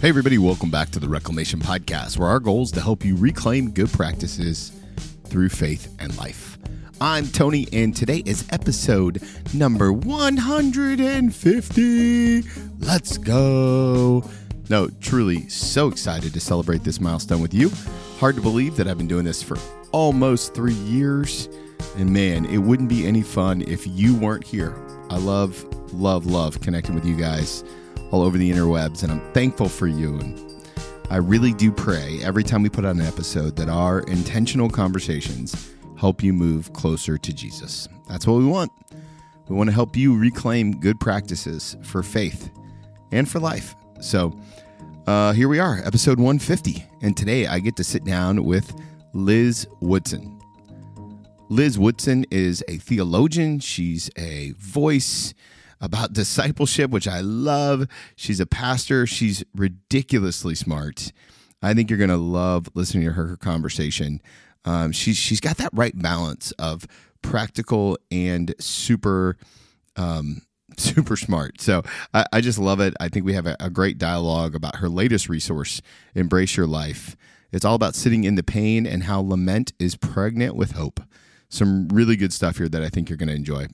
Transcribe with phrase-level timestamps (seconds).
[0.00, 3.16] Hey, everybody, welcome back to the Reclamation Podcast, where our goal is to help you
[3.16, 4.72] reclaim good practices
[5.24, 6.56] through faith and life.
[7.02, 12.42] I'm Tony, and today is episode number 150.
[12.78, 14.24] Let's go.
[14.70, 17.70] No, truly so excited to celebrate this milestone with you.
[18.20, 19.58] Hard to believe that I've been doing this for
[19.92, 21.50] almost three years.
[21.98, 24.74] And man, it wouldn't be any fun if you weren't here.
[25.10, 27.64] I love, love, love connecting with you guys
[28.10, 30.18] all over the interwebs, and I'm thankful for you.
[30.18, 30.50] And
[31.10, 35.70] I really do pray every time we put out an episode that our intentional conversations
[35.98, 37.88] help you move closer to Jesus.
[38.08, 38.72] That's what we want.
[39.48, 42.50] We want to help you reclaim good practices for faith
[43.12, 43.74] and for life.
[44.00, 44.32] So
[45.06, 46.84] uh, here we are, episode 150.
[47.02, 48.72] And today I get to sit down with
[49.12, 50.40] Liz Woodson.
[51.48, 55.34] Liz Woodson is a theologian, she's a voice
[55.80, 57.86] about discipleship, which I love.
[58.16, 59.06] She's a pastor.
[59.06, 61.12] She's ridiculously smart.
[61.62, 64.20] I think you're going to love listening to her, her conversation.
[64.64, 66.86] Um, she's she's got that right balance of
[67.22, 69.36] practical and super
[69.96, 70.42] um,
[70.76, 71.60] super smart.
[71.60, 71.82] So
[72.14, 72.94] I, I, just love it.
[73.00, 75.82] I think we have a, a great dialogue about her latest resource,
[76.14, 77.16] Embrace Your Life.
[77.52, 81.00] It's all about sitting in the pain and how lament is pregnant with hope.
[81.48, 83.66] Some really good stuff here that I think you're going to enjoy.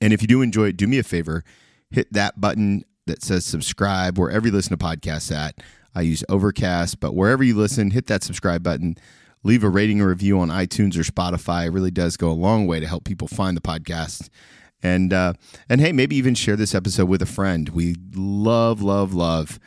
[0.00, 1.44] And if you do enjoy it, do me a favor,
[1.90, 5.56] hit that button that says subscribe wherever you listen to podcasts at.
[5.94, 8.96] I use Overcast, but wherever you listen, hit that subscribe button.
[9.42, 11.66] Leave a rating or review on iTunes or Spotify.
[11.66, 14.28] It really does go a long way to help people find the podcast.
[14.82, 15.34] And uh,
[15.68, 17.68] and hey, maybe even share this episode with a friend.
[17.70, 19.58] We love, love, love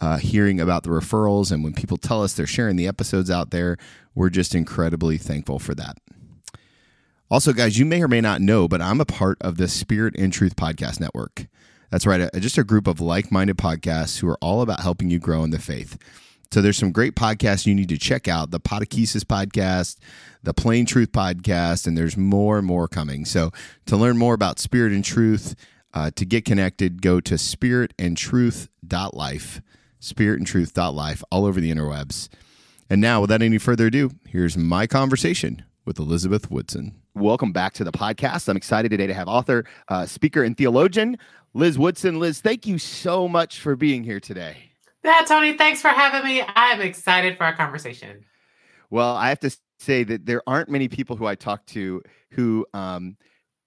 [0.00, 3.50] uh, hearing about the referrals, and when people tell us they're sharing the episodes out
[3.50, 3.76] there,
[4.14, 5.98] we're just incredibly thankful for that.
[7.30, 10.16] Also, guys, you may or may not know, but I'm a part of the Spirit
[10.18, 11.46] and Truth Podcast Network.
[11.90, 15.10] That's right, a, just a group of like minded podcasts who are all about helping
[15.10, 15.96] you grow in the faith.
[16.52, 19.98] So there's some great podcasts you need to check out the Podakesis podcast,
[20.42, 23.24] the Plain Truth podcast, and there's more and more coming.
[23.24, 23.52] So
[23.86, 25.54] to learn more about Spirit and Truth,
[25.94, 29.62] uh, to get connected, go to spiritandtruth.life,
[30.00, 32.28] spiritandtruth.life, all over the interwebs.
[32.88, 36.99] And now, without any further ado, here's my conversation with Elizabeth Woodson.
[37.14, 38.48] Welcome back to the podcast.
[38.48, 41.18] I'm excited today to have author, uh, speaker, and theologian
[41.54, 42.20] Liz Woodson.
[42.20, 44.56] Liz, thank you so much for being here today.
[45.02, 46.42] Yeah, Tony, thanks for having me.
[46.42, 48.24] I am excited for our conversation.
[48.90, 52.00] Well, I have to say that there aren't many people who I talk to
[52.30, 53.16] who um,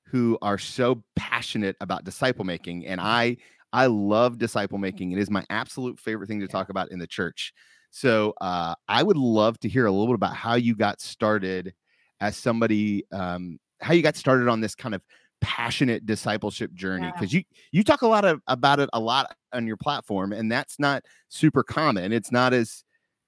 [0.05, 3.35] who are so passionate about disciple making, and I
[3.73, 5.11] I love disciple making.
[5.11, 7.53] It is my absolute favorite thing to talk about in the church.
[7.89, 11.73] So uh, I would love to hear a little bit about how you got started
[12.23, 15.01] as somebody um, how you got started on this kind of
[15.41, 17.39] passionate discipleship journey because yeah.
[17.39, 20.79] you you talk a lot of about it a lot on your platform and that's
[20.79, 22.85] not super common it's not as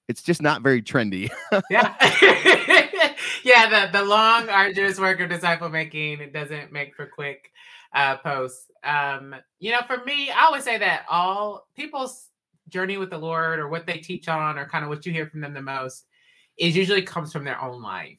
[0.08, 1.32] it's just not very trendy.
[1.70, 1.96] Yeah.
[3.44, 7.52] Yeah the the long arduous work of disciple making it doesn't make for quick
[7.94, 12.30] uh posts um you know for me i always say that all people's
[12.70, 15.28] journey with the lord or what they teach on or kind of what you hear
[15.28, 16.06] from them the most
[16.58, 18.18] is usually comes from their own life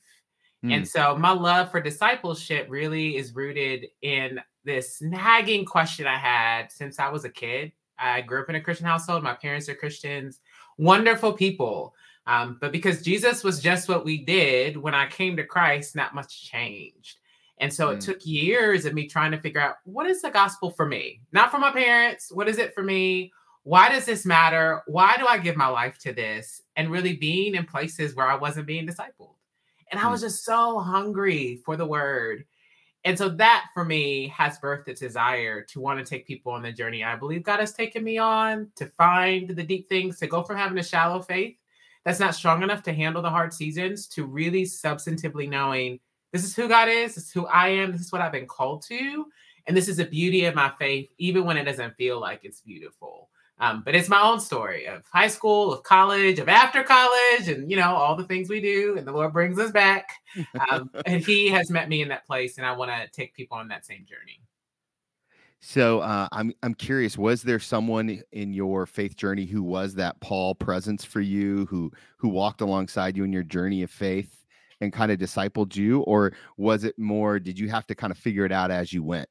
[0.72, 0.86] and mm.
[0.86, 6.98] so my love for discipleship really is rooted in this nagging question I had since
[6.98, 7.72] I was a kid.
[7.98, 9.22] I grew up in a Christian household.
[9.22, 10.40] My parents are Christians,
[10.78, 11.94] wonderful people.
[12.26, 16.14] Um, but because Jesus was just what we did when I came to Christ, not
[16.14, 17.18] much changed.
[17.58, 17.94] And so mm.
[17.94, 21.20] it took years of me trying to figure out what is the gospel for me?
[21.32, 22.30] Not for my parents.
[22.32, 23.32] What is it for me?
[23.62, 24.82] Why does this matter?
[24.86, 26.62] Why do I give my life to this?
[26.76, 29.35] And really being in places where I wasn't being discipled.
[29.90, 30.24] And I was mm.
[30.24, 32.44] just so hungry for the word.
[33.04, 36.62] And so that for me has birthed its desire to want to take people on
[36.62, 40.26] the journey I believe God has taken me on to find the deep things, to
[40.26, 41.56] go from having a shallow faith
[42.06, 45.98] that's not strong enough to handle the hard seasons to really substantively knowing
[46.32, 48.46] this is who God is, this is who I am, this is what I've been
[48.46, 49.26] called to.
[49.66, 52.60] And this is the beauty of my faith, even when it doesn't feel like it's
[52.60, 53.28] beautiful.
[53.58, 57.70] Um, but it's my own story of high school, of college, of after college, and
[57.70, 60.10] you know all the things we do, and the Lord brings us back.
[60.70, 63.56] Um, and He has met me in that place, and I want to take people
[63.56, 64.42] on that same journey.
[65.60, 67.16] So uh, I'm I'm curious.
[67.16, 71.90] Was there someone in your faith journey who was that Paul presence for you, who
[72.18, 74.44] who walked alongside you in your journey of faith
[74.82, 77.38] and kind of discipled you, or was it more?
[77.38, 79.28] Did you have to kind of figure it out as you went?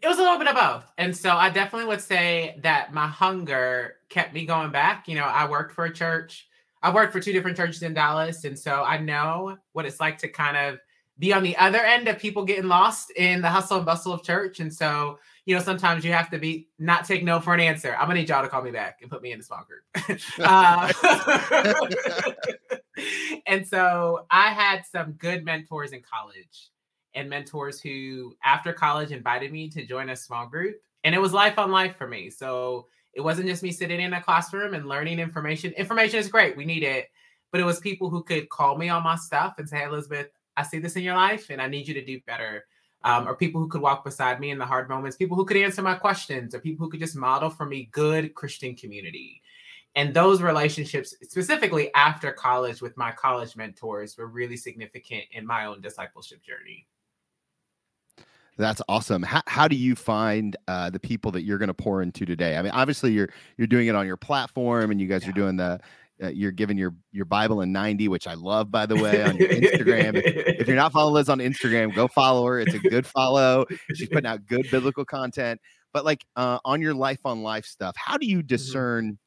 [0.00, 0.92] It was a little bit of both.
[0.98, 5.08] And so I definitely would say that my hunger kept me going back.
[5.08, 6.48] You know, I worked for a church.
[6.82, 8.44] I worked for two different churches in Dallas.
[8.44, 10.78] And so I know what it's like to kind of
[11.18, 14.22] be on the other end of people getting lost in the hustle and bustle of
[14.22, 14.60] church.
[14.60, 17.96] And so, you know, sometimes you have to be not take no for an answer.
[17.98, 20.20] I'm gonna need y'all to call me back and put me in the small group.
[20.40, 20.92] uh,
[23.46, 26.70] and so I had some good mentors in college
[27.16, 30.76] and mentors who, after college, invited me to join a small group.
[31.02, 32.30] And it was life on life for me.
[32.30, 35.72] So it wasn't just me sitting in a classroom and learning information.
[35.72, 37.06] Information is great, we need it.
[37.50, 40.28] But it was people who could call me on my stuff and say, hey, Elizabeth,
[40.56, 42.64] I see this in your life and I need you to do better
[43.06, 45.56] um, or people who could walk beside me in the hard moments, people who could
[45.56, 49.40] answer my questions, or people who could just model for me good Christian community.
[49.94, 55.66] And those relationships, specifically after college with my college mentors, were really significant in my
[55.66, 56.86] own discipleship journey.
[58.58, 59.22] That's awesome.
[59.22, 62.56] How, how do you find uh, the people that you're going to pour into today?
[62.56, 65.30] I mean, obviously you're you're doing it on your platform, and you guys yeah.
[65.30, 65.80] are doing the
[66.22, 69.36] uh, you're giving your your Bible in 90, which I love, by the way, on
[69.36, 70.22] your Instagram.
[70.24, 72.58] if, you're not following Liz on Instagram, go follow her.
[72.60, 73.66] It's a good follow.
[73.94, 75.60] She's putting out good biblical content.
[75.92, 78.46] But like uh, on your life on life stuff, how do you mm-hmm.
[78.46, 79.18] discern?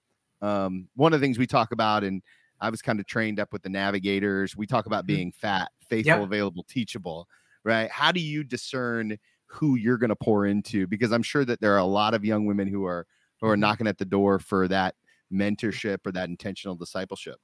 [0.42, 2.24] Um, one of the things we talk about, and
[2.62, 4.56] I was kind of trained up with the navigators.
[4.56, 5.16] We talk about mm-hmm.
[5.16, 6.24] being fat, faithful, yep.
[6.24, 7.28] available, teachable.
[7.70, 7.92] Right?
[7.92, 10.88] How do you discern who you're going to pour into?
[10.88, 13.06] Because I'm sure that there are a lot of young women who are
[13.40, 13.62] who are mm-hmm.
[13.62, 14.96] knocking at the door for that
[15.32, 17.38] mentorship or that intentional discipleship?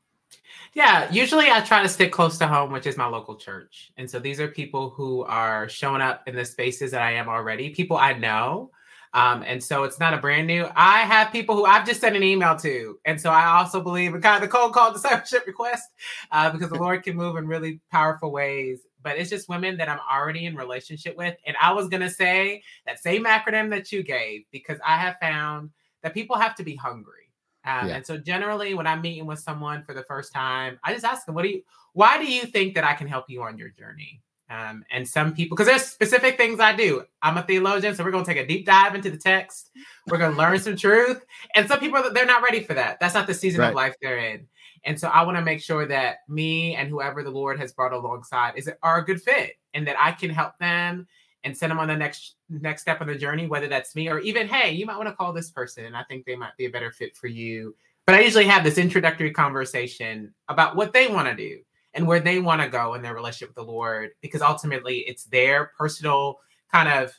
[0.73, 3.91] Yeah, usually I try to stick close to home, which is my local church.
[3.97, 7.29] And so these are people who are showing up in the spaces that I am
[7.29, 8.71] already, people I know.
[9.13, 10.67] Um, and so it's not a brand new.
[10.75, 12.99] I have people who I've just sent an email to.
[13.05, 15.89] And so I also believe in kind of the cold call discipleship request
[16.31, 18.81] uh, because the Lord can move in really powerful ways.
[19.05, 21.37] But it's just women that I'm already in relationship with.
[21.47, 25.69] And I was to say that same acronym that you gave because I have found
[26.03, 27.25] that people have to be hungry
[27.65, 27.95] um, yeah.
[27.95, 31.25] And so generally, when I'm meeting with someone for the first time, I just ask
[31.25, 31.63] them, "What do you?
[31.93, 35.33] Why do you think that I can help you on your journey?" Um, and some
[35.33, 37.03] people, because there's specific things I do.
[37.23, 39.71] I'm a theologian, so we're going to take a deep dive into the text.
[40.07, 41.25] We're going to learn some truth.
[41.55, 42.99] And some people, they're not ready for that.
[42.99, 43.69] That's not the season right.
[43.69, 44.45] of life they're in.
[44.85, 47.91] And so I want to make sure that me and whoever the Lord has brought
[47.91, 51.07] alongside is are a good fit, and that I can help them
[51.43, 54.19] and send them on the next next step on the journey, whether that's me or
[54.19, 55.85] even, hey, you might want to call this person.
[55.85, 57.75] And I think they might be a better fit for you.
[58.05, 61.59] But I usually have this introductory conversation about what they want to do
[61.95, 65.25] and where they want to go in their relationship with the Lord, because ultimately it's
[65.25, 66.39] their personal
[66.71, 67.13] kind of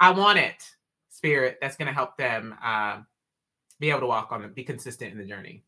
[0.00, 0.64] I want it
[1.10, 2.98] spirit that's going to help them uh,
[3.78, 5.62] be able to walk on be consistent in the journey.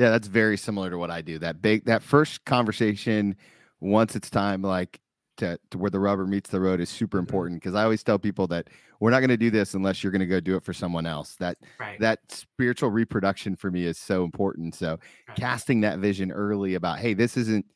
[0.00, 1.38] Yeah, that's very similar to what I do.
[1.38, 3.36] That big that first conversation,
[3.80, 4.98] once it's time, like
[5.36, 7.26] to, to where the rubber meets the road is super mm-hmm.
[7.26, 8.68] important because I always tell people that
[8.98, 11.04] we're not going to do this unless you're going to go do it for someone
[11.04, 11.36] else.
[11.36, 12.00] That right.
[12.00, 14.74] that spiritual reproduction for me is so important.
[14.74, 14.98] So
[15.28, 15.36] right.
[15.36, 17.66] casting that vision early about, hey, this isn't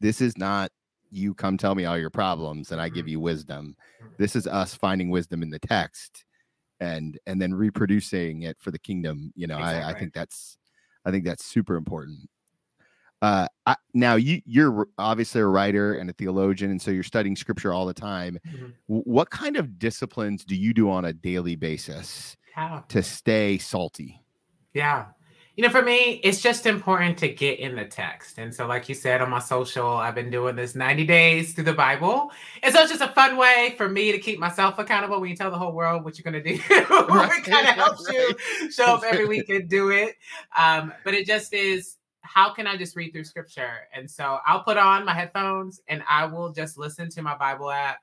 [0.00, 0.72] this is not
[1.12, 3.10] you come tell me all your problems and I give mm-hmm.
[3.10, 3.76] you wisdom.
[4.02, 4.14] Mm-hmm.
[4.18, 6.24] This is us finding wisdom in the text
[6.80, 9.32] and and then reproducing it for the kingdom.
[9.36, 9.84] You know, exactly.
[9.84, 10.56] I, I think that's
[11.04, 12.28] I think that's super important.
[13.22, 17.36] Uh, I, now you you're obviously a writer and a theologian, and so you're studying
[17.36, 18.38] scripture all the time.
[18.48, 18.66] Mm-hmm.
[18.86, 22.82] what kind of disciplines do you do on a daily basis yeah.
[22.88, 24.22] to stay salty?
[24.72, 25.06] Yeah,
[25.60, 28.38] you know, for me, it's just important to get in the text.
[28.38, 31.64] And so, like you said on my social, I've been doing this 90 days through
[31.64, 32.32] the Bible.
[32.62, 35.36] And so it's just a fun way for me to keep myself accountable when you
[35.36, 36.62] tell the whole world what you're going to do.
[37.10, 38.34] right, it kind of helps right.
[38.62, 40.16] you show up every week and do it.
[40.58, 43.80] Um, but it just is how can I just read through scripture?
[43.94, 47.70] And so I'll put on my headphones and I will just listen to my Bible
[47.70, 47.98] app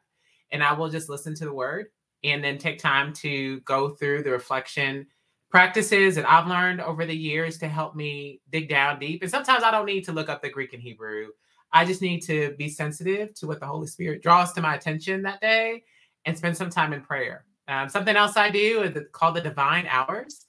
[0.52, 1.88] and I will just listen to the word
[2.24, 5.08] and then take time to go through the reflection
[5.50, 9.22] practices that I've learned over the years to help me dig down deep.
[9.22, 11.28] And sometimes I don't need to look up the Greek and Hebrew.
[11.72, 15.22] I just need to be sensitive to what the Holy Spirit draws to my attention
[15.24, 15.84] that day
[16.26, 17.46] and spend some time in prayer.
[17.68, 20.46] Um, something else I do is called the divine hours.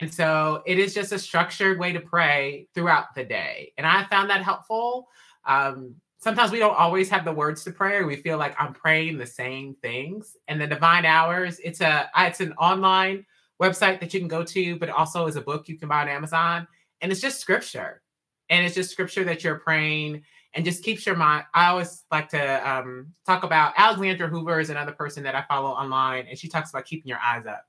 [0.00, 3.72] And so it is just a structured way to pray throughout the day.
[3.76, 5.08] And I found that helpful.
[5.44, 8.04] Um, sometimes we don't always have the words to pray.
[8.04, 10.36] We feel like I'm praying the same things.
[10.46, 13.26] And the Divine Hours, it's a it's an online
[13.60, 16.08] website that you can go to, but also is a book you can buy on
[16.08, 16.66] Amazon.
[17.00, 18.02] And it's just scripture.
[18.48, 20.22] And it's just scripture that you're praying
[20.54, 21.44] and just keeps your mind.
[21.54, 25.70] I always like to um, talk about Alexandra Hoover is another person that I follow
[25.70, 27.64] online, and she talks about keeping your eyes up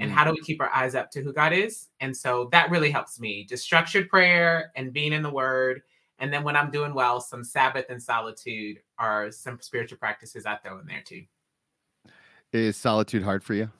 [0.00, 1.88] and how do we keep our eyes up to who God is?
[2.00, 3.44] And so that really helps me.
[3.44, 5.82] Just structured prayer and being in the word.
[6.18, 10.56] And then when I'm doing well, some Sabbath and solitude are some spiritual practices I
[10.56, 11.24] throw in there too.
[12.52, 13.70] Is solitude hard for you?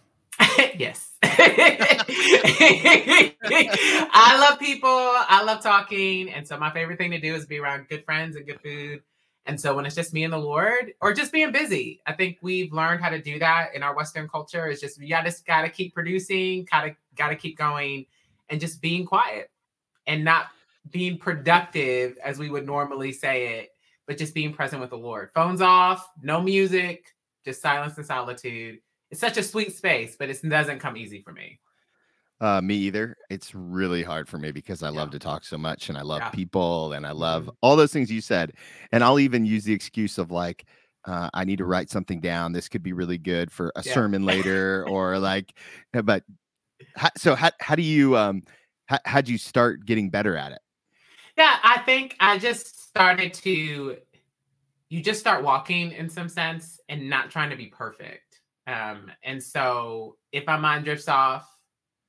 [0.78, 1.10] yes.
[1.22, 2.04] I
[4.40, 4.88] love people.
[4.90, 6.30] I love talking.
[6.30, 9.02] And so my favorite thing to do is be around good friends and good food
[9.46, 12.38] And so when it's just me and the Lord, or just being busy, I think
[12.42, 14.68] we've learned how to do that in our Western culture.
[14.68, 18.06] It's just you just gotta keep producing, gotta gotta keep going,
[18.50, 19.50] and just being quiet
[20.06, 20.46] and not
[20.90, 23.70] being productive as we would normally say it,
[24.06, 25.30] but just being present with the Lord.
[25.34, 27.06] Phones off, no music,
[27.44, 28.80] just silence and solitude.
[29.10, 31.58] It's such a sweet space, but it doesn't come easy for me.
[32.40, 33.16] Uh, me either.
[33.28, 34.98] It's really hard for me because I yeah.
[34.98, 36.30] love to talk so much and I love yeah.
[36.30, 37.56] people and I love mm-hmm.
[37.60, 38.52] all those things you said.
[38.92, 40.64] And I'll even use the excuse of like,
[41.04, 42.52] uh, I need to write something down.
[42.52, 43.92] This could be really good for a Yeah.
[43.92, 45.52] sermon later, or like,
[45.94, 46.24] uh, but
[46.96, 48.42] how, so how how do you um
[48.86, 50.60] how, how'd you start getting better at it?
[51.36, 53.96] Yeah, I think I just started to
[54.90, 58.29] you just start walking in some sense and not trying to be perfect.
[58.66, 61.48] Um, and so if my mind drifts off,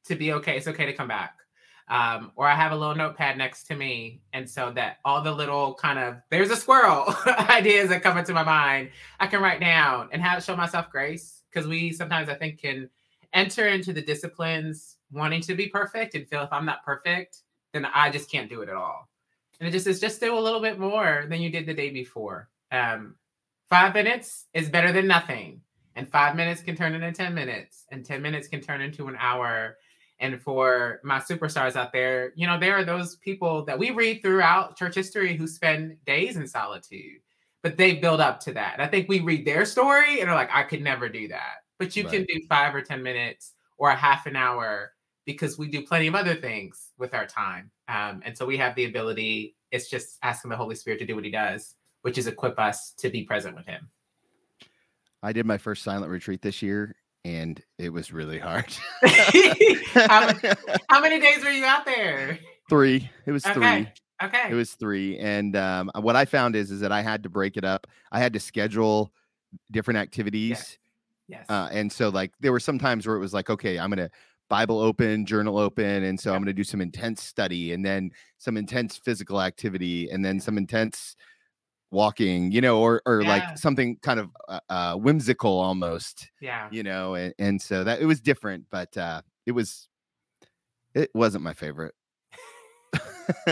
[0.05, 1.38] to be okay, it's okay to come back.
[1.88, 5.31] Um, or I have a little notepad next to me, and so that all the
[5.31, 7.13] little kind of there's a squirrel
[7.50, 8.89] ideas that come into my mind,
[9.20, 12.89] I can write down and have show myself grace because we sometimes I think can
[13.34, 17.39] enter into the disciplines wanting to be perfect and feel if I'm not perfect,
[17.74, 19.10] then I just can't do it at all.
[19.60, 21.89] And it just is just do a little bit more than you did the day
[21.89, 22.50] before.
[22.72, 23.15] Um,
[23.70, 25.62] five minutes is better than nothing,
[25.95, 29.15] and five minutes can turn into ten minutes, and ten minutes can turn into an
[29.19, 29.77] hour.
[30.19, 34.21] And for my superstars out there, you know, there are those people that we read
[34.21, 37.21] throughout church history who spend days in solitude,
[37.63, 38.75] but they build up to that.
[38.79, 41.63] I think we read their story and are like, I could never do that.
[41.79, 44.93] But you can do five or 10 minutes or a half an hour
[45.25, 47.71] because we do plenty of other things with our time.
[47.88, 51.15] Um, and so we have the ability, it's just asking the Holy Spirit to do
[51.15, 53.89] what he does, which is equip us to be present with him.
[55.23, 58.73] I did my first silent retreat this year, and it was really hard.
[59.03, 60.33] how,
[60.89, 62.39] how many days were you out there?
[62.69, 63.09] three.
[63.25, 63.53] It was Okay.
[63.53, 63.87] three.
[64.23, 64.51] Okay.
[64.51, 67.57] It was three, and um, what I found is is that I had to break
[67.57, 67.87] it up.
[68.11, 69.11] I had to schedule
[69.71, 70.77] different activities,
[71.27, 71.45] yes.
[71.49, 74.11] uh, and so like there were some times where it was like, okay, I'm gonna
[74.47, 78.57] Bible open, journal open, and so I'm gonna do some intense study, and then some
[78.57, 81.15] intense physical activity, and then some intense
[81.91, 83.29] walking, you know, or or Yeah.
[83.29, 86.67] like something kind of uh, uh, whimsical almost, yeah.
[86.71, 89.88] you know, and, and so that it was different, but uh, it was
[90.95, 91.93] it wasn't my favorite.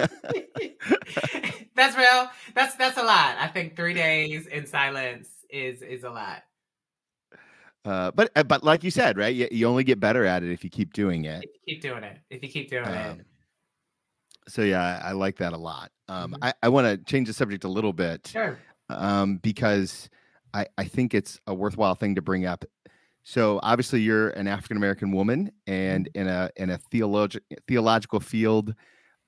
[1.75, 2.29] that's real.
[2.55, 3.38] That's that's a lot.
[3.39, 6.43] I think three days in silence is is a lot.
[7.86, 9.34] Uh, but uh, but like you said, right?
[9.34, 11.43] You, you only get better at it if you keep doing it.
[11.43, 12.17] If you keep doing it.
[12.29, 13.25] If you keep doing Um, it.
[14.50, 15.91] So yeah, I, like that a lot.
[16.08, 16.38] Um, Mhm.
[16.41, 18.60] I, I want to change the subject a little bit Sure.
[18.89, 20.10] um, because
[20.53, 22.65] I, I think it's a worthwhile thing to bring up.
[23.24, 28.74] So obviously, you're an African American woman, and in a in a theologi- theological field,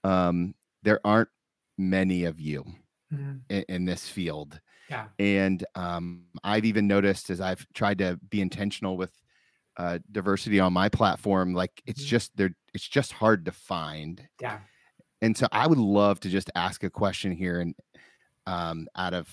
[0.04, 1.30] um, there aren't
[1.78, 2.66] many of you
[3.13, 3.42] Mhm.
[3.50, 4.60] in, in this field.
[4.90, 5.08] Yeah.
[5.20, 9.13] And um, I've even noticed as I've tried to be intentional with
[9.78, 12.08] uh, diversity on my platform, like it's Mhm.
[12.08, 14.28] just there, it's just hard to find.
[14.42, 14.60] Yeah.
[15.22, 17.75] And so I would love to just ask a question here, and
[18.48, 19.30] um, out of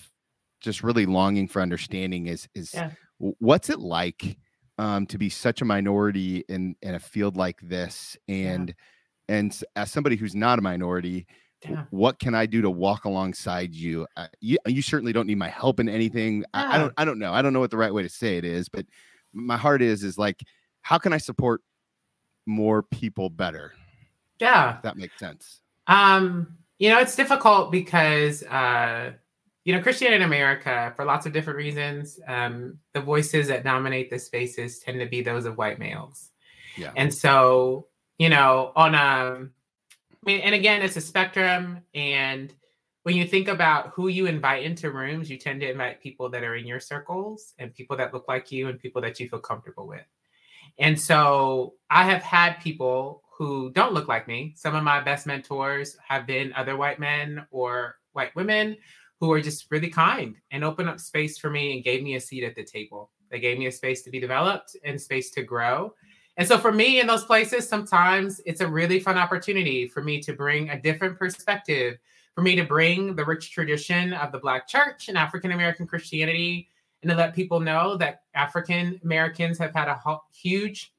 [0.61, 2.91] just really longing for understanding is is Yeah.
[3.17, 4.37] what's it like
[4.77, 8.73] um, to be such a minority in in a field like this, and
[9.27, 11.27] and as somebody who's not a minority,
[11.63, 11.85] Yeah.
[11.91, 14.07] what can I do to walk alongside you?
[14.17, 16.45] Uh, you, you certainly don't need my help in anything.
[16.53, 17.33] I, I don't I don't know.
[17.33, 18.85] I don't know what the right way to say it is, but
[19.33, 20.41] my heart is is like,
[20.83, 21.61] how can I support
[22.45, 23.73] more people better?
[24.39, 24.77] Yeah.
[24.77, 25.61] If that makes sense.
[25.89, 29.11] Um, you know, it's difficult because uh,
[29.65, 34.09] you know, Christianity in America, for lots of different reasons, um, the voices that dominate
[34.09, 36.31] the spaces tend to be those of white males.
[36.77, 36.91] Yeah.
[36.95, 39.51] And so, you know, on um
[40.11, 41.81] I mean, and again, it's a spectrum.
[41.93, 42.53] And
[43.03, 46.43] when you think about who you invite into rooms, you tend to invite people that
[46.43, 49.39] are in your circles and people that look like you and people that you feel
[49.39, 50.05] comfortable with.
[50.77, 54.53] And so I have had people who don't look like me.
[54.57, 58.75] Some of my best mentors have been other white men or white women
[59.21, 62.19] who are just really kind and opened up space for me and gave me a
[62.19, 63.11] seat at the table.
[63.31, 65.93] They gave me a space to be developed and space to grow.
[66.35, 70.19] And so for me in those places, sometimes it's a really fun opportunity for me
[70.21, 71.97] to bring a different perspective,
[72.35, 76.69] for me to bring the rich tradition of the Black church and African American Christianity,
[77.03, 80.01] and to let people know that African Americans have had a
[80.33, 80.93] huge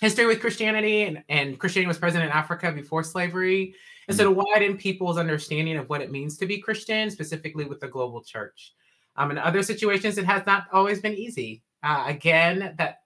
[0.00, 3.74] history with Christianity, and, and Christianity was present in Africa before slavery.
[4.08, 7.80] And so to widen people's understanding of what it means to be Christian, specifically with
[7.80, 8.72] the global church.
[9.16, 11.62] Um, in other situations, it has not always been easy.
[11.82, 13.00] Uh, again, that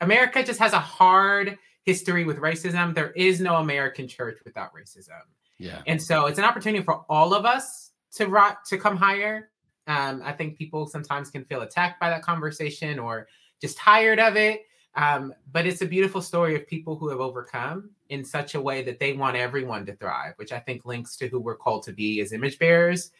[0.00, 2.94] America just has a hard history with racism.
[2.94, 5.20] There is no American church without racism.
[5.58, 5.82] Yeah.
[5.86, 9.50] And so it's an opportunity for all of us to ri- to come higher.
[9.86, 13.28] Um, I think people sometimes can feel attacked by that conversation or
[13.60, 14.62] just tired of it.
[14.96, 18.82] Um, but it's a beautiful story of people who have overcome in such a way
[18.82, 21.92] that they want everyone to thrive, which I think links to who we're called to
[21.92, 23.10] be as image bearers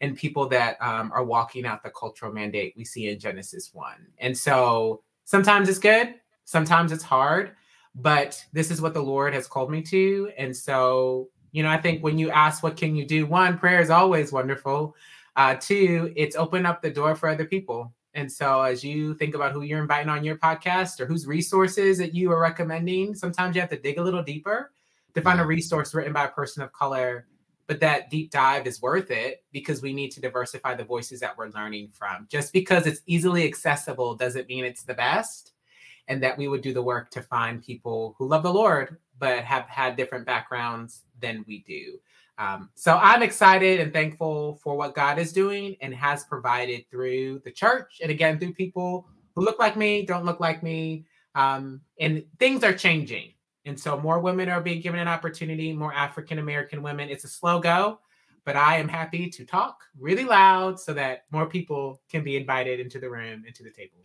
[0.00, 3.94] and people that um, are walking out the cultural mandate we see in Genesis 1.
[4.18, 6.14] And so sometimes it's good,
[6.44, 7.52] sometimes it's hard,
[7.94, 10.30] but this is what the Lord has called me to.
[10.38, 13.26] And so, you know, I think when you ask, what can you do?
[13.26, 14.94] One, prayer is always wonderful.
[15.34, 17.92] Uh, two, it's open up the door for other people.
[18.16, 21.98] And so, as you think about who you're inviting on your podcast or whose resources
[21.98, 24.72] that you are recommending, sometimes you have to dig a little deeper
[25.14, 27.26] to find a resource written by a person of color.
[27.66, 31.36] But that deep dive is worth it because we need to diversify the voices that
[31.36, 32.26] we're learning from.
[32.30, 35.52] Just because it's easily accessible doesn't mean it's the best.
[36.08, 39.44] And that we would do the work to find people who love the Lord, but
[39.44, 41.98] have had different backgrounds than we do.
[42.38, 47.40] Um, so I'm excited and thankful for what God is doing and has provided through
[47.44, 51.06] the church and again through people who look like me, don't look like me.
[51.34, 53.32] Um, and things are changing.
[53.64, 57.08] And so more women are being given an opportunity, more African American women.
[57.10, 58.00] It's a slow go,
[58.44, 62.80] but I am happy to talk really loud so that more people can be invited
[62.80, 63.98] into the room, into the table.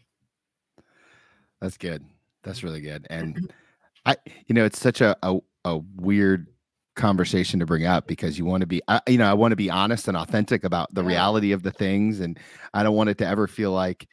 [1.62, 2.04] That's good.
[2.44, 3.06] That's really good.
[3.10, 3.54] And
[4.06, 6.48] I, you know, it's such a, a, a weird
[6.96, 9.56] conversation to bring up because you want to be I, you know i want to
[9.56, 11.08] be honest and authentic about the yeah.
[11.08, 12.38] reality of the things and
[12.74, 14.08] i don't want it to ever feel like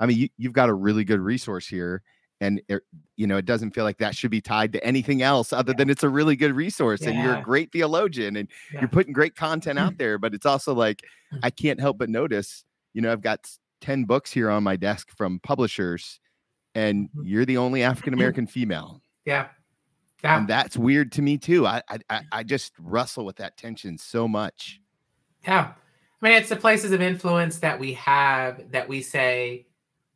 [0.00, 2.02] i mean you, you've got a really good resource here
[2.40, 2.82] and it,
[3.16, 5.76] you know it doesn't feel like that should be tied to anything else other yeah.
[5.76, 7.10] than it's a really good resource yeah.
[7.10, 10.74] and you're a great theologian and you're putting great content out there but it's also
[10.74, 11.38] like mm.
[11.42, 13.40] i can't help but notice you know i've got
[13.82, 16.18] 10 books here on my desk from publishers
[16.74, 17.26] and mm-hmm.
[17.26, 19.48] you're the only african american female yeah
[20.22, 20.38] yeah.
[20.38, 21.66] And that's weird to me too.
[21.66, 24.80] I, I I just wrestle with that tension so much.
[25.46, 25.72] Yeah.
[26.22, 29.66] I mean, it's the places of influence that we have that we say,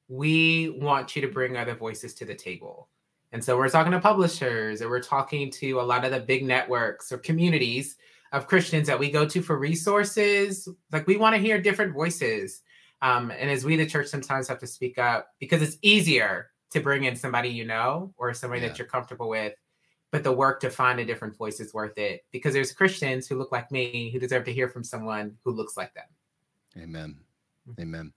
[0.09, 2.89] we want you to bring other voices to the table.
[3.33, 6.45] And so we're talking to publishers or we're talking to a lot of the big
[6.45, 7.97] networks or communities
[8.31, 10.69] of Christians that we go to for resources.
[10.93, 12.63] Like we want to hear different voices.
[13.03, 16.81] Um, and as we, the church, sometimes have to speak up because it's easier to
[16.81, 18.69] bring in somebody you know or somebody yeah.
[18.69, 19.55] that you're comfortable with
[20.17, 23.37] but the work to find a different voice is worth it because there's Christians who
[23.37, 26.07] look like me who deserve to hear from someone who looks like them.
[26.79, 27.19] Amen.
[27.69, 27.83] Mm-hmm.
[27.83, 28.13] Amen.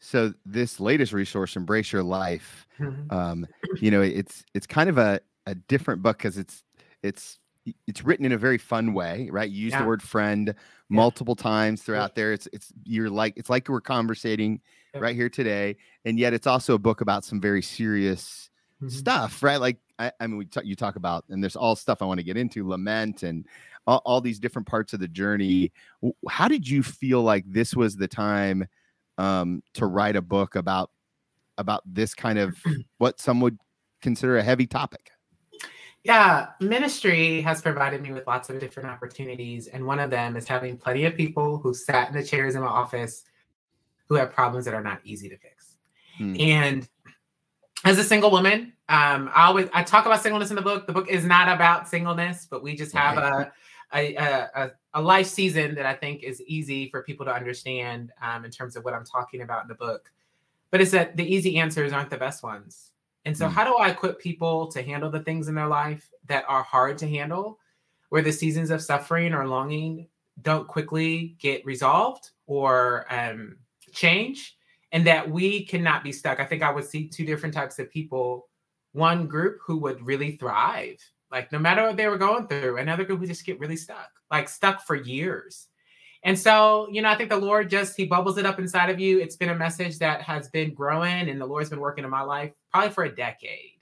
[0.00, 3.14] So this latest resource, Embrace Your Life, mm-hmm.
[3.16, 6.64] um, you know, it's it's kind of a, a different book because it's
[7.04, 7.38] it's
[7.86, 9.48] it's written in a very fun way, right?
[9.48, 9.82] You use yeah.
[9.82, 10.52] the word friend
[10.88, 11.44] multiple yeah.
[11.44, 12.32] times throughout there.
[12.32, 14.62] It's it's you're like it's like we're conversating
[14.96, 18.50] right here today, and yet it's also a book about some very serious
[18.82, 18.88] mm-hmm.
[18.88, 19.60] stuff, right?
[19.60, 22.18] Like I, I mean, we t- you talk about, and there's all stuff I want
[22.18, 23.46] to get into, lament and
[23.86, 25.72] all, all, these different parts of the journey.
[26.28, 28.68] How did you feel like this was the time
[29.16, 30.90] um, to write a book about
[31.56, 32.56] about this kind of
[32.98, 33.58] what some would
[34.00, 35.10] consider a heavy topic?
[36.04, 40.46] Yeah, ministry has provided me with lots of different opportunities, and one of them is
[40.46, 43.24] having plenty of people who sat in the chairs in my office
[44.08, 45.76] who have problems that are not easy to fix.
[46.16, 46.36] Hmm.
[46.38, 46.88] And
[47.88, 50.86] as a single woman, um, I always I talk about singleness in the book.
[50.86, 53.50] The book is not about singleness, but we just have a
[53.94, 58.44] a, a, a life season that I think is easy for people to understand um,
[58.44, 60.12] in terms of what I'm talking about in the book.
[60.70, 62.90] But it's that the easy answers aren't the best ones.
[63.24, 63.50] And so, mm.
[63.50, 66.98] how do I equip people to handle the things in their life that are hard
[66.98, 67.58] to handle,
[68.10, 70.08] where the seasons of suffering or longing
[70.42, 73.56] don't quickly get resolved or um,
[73.92, 74.57] change?
[74.92, 76.40] And that we cannot be stuck.
[76.40, 78.48] I think I would see two different types of people.
[78.92, 80.98] One group who would really thrive,
[81.30, 84.10] like no matter what they were going through, another group who just get really stuck,
[84.30, 85.68] like stuck for years.
[86.24, 88.98] And so, you know, I think the Lord just He bubbles it up inside of
[88.98, 89.20] you.
[89.20, 92.22] It's been a message that has been growing, and the Lord's been working in my
[92.22, 93.78] life probably for a decade.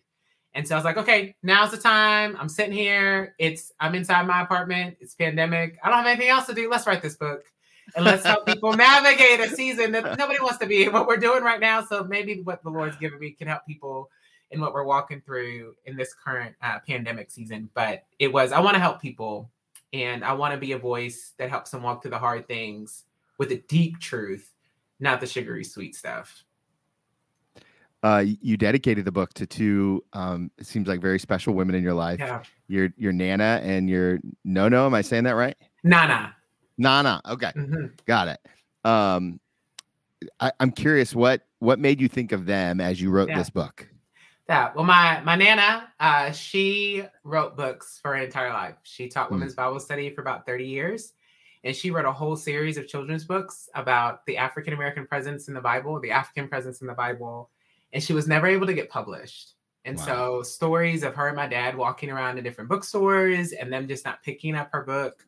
[0.53, 2.37] And so I was like, okay, now's the time.
[2.38, 3.35] I'm sitting here.
[3.38, 4.97] It's I'm inside my apartment.
[5.01, 5.79] It's pandemic.
[5.83, 6.71] I don't have anything else to do.
[6.71, 7.45] Let's write this book
[7.97, 11.17] and let's help people navigate a season that nobody wants to be in what we're
[11.17, 11.85] doing right now.
[11.85, 14.11] So maybe what the Lord's given me can help people
[14.51, 17.71] in what we're walking through in this current uh, pandemic season.
[17.75, 19.51] But it was, I want to help people
[19.93, 23.05] and I want to be a voice that helps them walk through the hard things
[23.39, 24.53] with a deep truth,
[25.01, 26.45] not the sugary sweet stuff.
[28.03, 31.83] Uh, you dedicated the book to two, um, it seems like very special women in
[31.83, 32.21] your life.
[32.21, 32.43] Yeah.
[32.69, 34.87] Your your Nana and your No No.
[34.87, 35.57] Am I saying that right?
[35.83, 36.36] Nana.
[36.79, 37.21] Nana.
[37.27, 37.87] Okay, mm-hmm.
[38.07, 38.41] got it.
[38.85, 39.41] Um,
[40.41, 43.39] I, am curious what what made you think of them as you wrote yeah.
[43.39, 43.89] this book.
[44.49, 48.77] Yeah, well, my my nana, uh, she wrote books for her entire life.
[48.85, 49.33] She taught mm.
[49.33, 51.15] women's Bible study for about 30 years,
[51.65, 55.55] and she wrote a whole series of children's books about the African American presence in
[55.55, 57.51] the Bible, the African presence in the Bible,
[57.93, 59.55] and she was never able to get published.
[59.85, 60.05] And wow.
[60.05, 64.05] so stories of her and my dad walking around in different bookstores and them just
[64.05, 65.25] not picking up her book.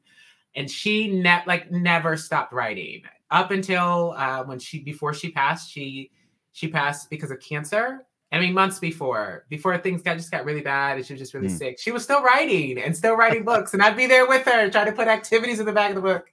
[0.58, 5.70] And she ne- like never stopped writing up until uh, when she before she passed.
[5.70, 6.10] She
[6.52, 8.04] she passed because of cancer.
[8.32, 11.32] I mean, months before, before things got just got really bad and she was just
[11.32, 11.56] really mm.
[11.56, 11.78] sick.
[11.80, 14.86] She was still writing and still writing books, and I'd be there with her, trying
[14.86, 16.26] to put activities in the back of the book.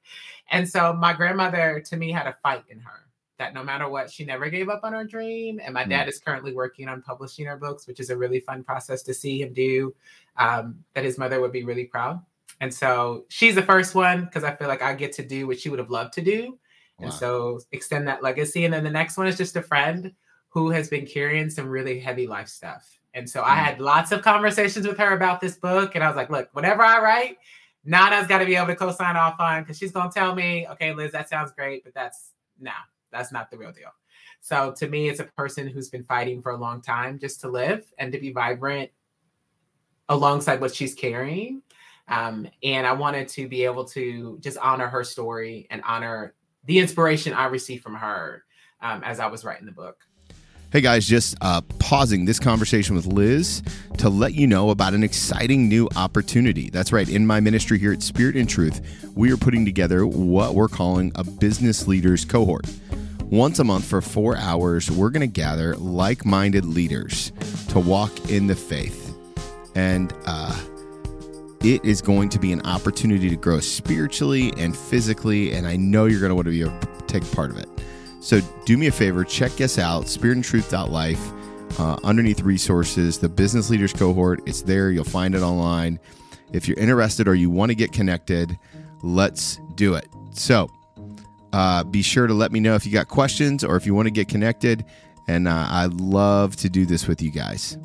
[0.49, 3.05] And so my grandmother, to me, had a fight in her
[3.38, 5.59] that no matter what, she never gave up on her dream.
[5.63, 5.89] And my mm.
[5.89, 9.13] dad is currently working on publishing her books, which is a really fun process to
[9.13, 9.93] see him do.
[10.38, 12.21] Um, that his mother would be really proud.
[12.61, 15.59] And so she's the first one because I feel like I get to do what
[15.59, 16.57] she would have loved to do.
[16.97, 17.05] Wow.
[17.05, 18.65] And so extend that legacy.
[18.65, 20.13] And then the next one is just a friend
[20.49, 22.97] who has been carrying some really heavy life stuff.
[23.13, 23.45] And so mm.
[23.45, 25.95] I had lots of conversations with her about this book.
[25.95, 27.37] And I was like, look, whatever I write,
[27.83, 30.67] Nana's got to be able to co-sign off on because she's going to tell me,
[30.71, 32.71] okay, Liz, that sounds great, but that's no,
[33.11, 33.91] that's not the real deal.
[34.41, 37.49] So to me, it's a person who's been fighting for a long time just to
[37.49, 38.91] live and to be vibrant
[40.09, 41.61] alongside what she's carrying.
[42.07, 46.33] Um, and I wanted to be able to just honor her story and honor
[46.65, 48.43] the inspiration I received from her
[48.81, 49.97] um, as I was writing the book.
[50.71, 53.63] Hey guys, just uh, pausing this conversation with Liz
[53.97, 56.69] to let you know about an exciting new opportunity.
[56.69, 60.53] That's right, in my ministry here at Spirit and Truth, we are putting together what
[60.53, 62.65] we're calling a business leaders cohort.
[63.21, 67.31] Once a month for four hours, we're going to gather like minded leaders
[67.69, 69.15] to walk in the faith.
[69.75, 70.59] And uh,
[71.65, 75.51] it is going to be an opportunity to grow spiritually and physically.
[75.54, 77.67] And I know you're going to want to be a, take part of it.
[78.19, 81.32] So do me a favor, check us out, spiritandtruth.life.
[81.80, 84.91] Uh, underneath resources, the business leaders cohort, it's there.
[84.91, 85.99] You'll find it online.
[86.54, 88.58] If you're interested or you want to get connected,
[89.01, 90.08] let's do it.
[90.34, 90.69] So
[91.51, 94.06] uh, be sure to let me know if you got questions or if you want
[94.06, 94.86] to get connected.
[95.28, 97.80] And uh, I'd love to do this with you guys.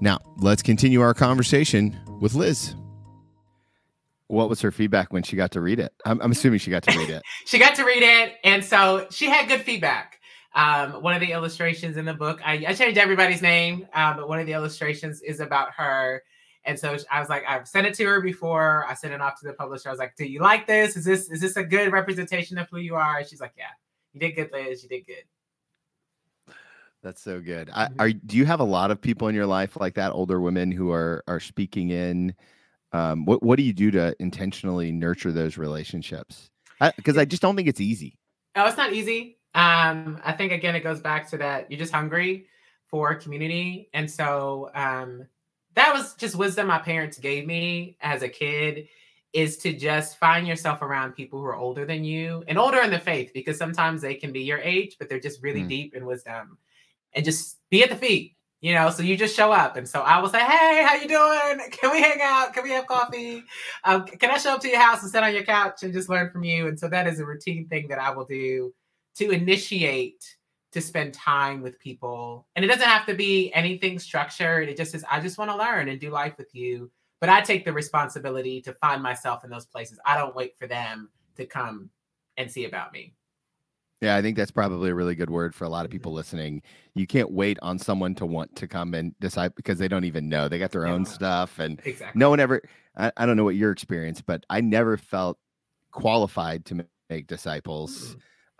[0.00, 2.76] Now, let's continue our conversation with Liz
[4.28, 5.92] what was her feedback when she got to read it?
[6.04, 7.22] I'm, I'm assuming she got to read it.
[7.46, 10.20] she got to read it, and so she had good feedback.
[10.54, 14.28] Um, one of the illustrations in the book, I, I changed everybody's name, um, but
[14.28, 16.22] one of the illustrations is about her.
[16.64, 18.86] And so I was like, I've sent it to her before.
[18.88, 19.88] I sent it off to the publisher.
[19.88, 20.96] I was like, "Do you like this?
[20.96, 23.64] Is this is this a good representation of who you are?" And she's like, "Yeah,
[24.14, 24.82] you did good, Liz.
[24.82, 26.54] You did good."
[27.02, 27.70] That's so good.
[27.74, 28.00] I, mm-hmm.
[28.00, 30.72] are do you have a lot of people in your life like that, older women
[30.72, 32.34] who are are speaking in
[32.94, 36.48] um, what what do you do to intentionally nurture those relationships?
[36.96, 38.16] Because I, I, just don't think it's easy.
[38.54, 39.38] Oh, it's not easy.
[39.54, 42.46] Um, I think again, it goes back to that you're just hungry
[42.86, 45.26] for community, and so um,
[45.74, 48.86] that was just wisdom my parents gave me as a kid
[49.32, 52.92] is to just find yourself around people who are older than you and older in
[52.92, 55.68] the faith because sometimes they can be your age but they're just really mm.
[55.68, 56.56] deep in wisdom
[57.14, 59.76] and just be at the feet you know so you just show up.
[59.76, 61.70] And so i will say hey how you doing?
[61.70, 62.54] Can we hang out?
[62.54, 63.44] Can we have coffee?
[63.84, 66.08] Um, can i show up to your house and sit on your couch and just
[66.08, 66.66] learn from you?
[66.66, 68.72] And so that is a routine thing that i will do
[69.16, 70.24] to initiate
[70.72, 72.48] to spend time with people.
[72.56, 74.70] And it doesn't have to be anything structured.
[74.70, 76.90] It just is i just want to learn and do life with you.
[77.20, 80.00] But i take the responsibility to find myself in those places.
[80.06, 81.90] I don't wait for them to come
[82.38, 83.12] and see about me
[84.04, 86.62] yeah, I think that's probably a really good word for a lot of people listening.
[86.94, 90.28] You can't wait on someone to want to come and decide because they don't even
[90.28, 90.48] know.
[90.48, 90.92] They got their yeah.
[90.92, 92.18] own stuff and exactly.
[92.18, 92.62] no one ever
[92.96, 95.38] I, I, don't know what your experience, but I never felt
[95.90, 98.10] qualified to make disciples.
[98.10, 98.18] Mm-hmm.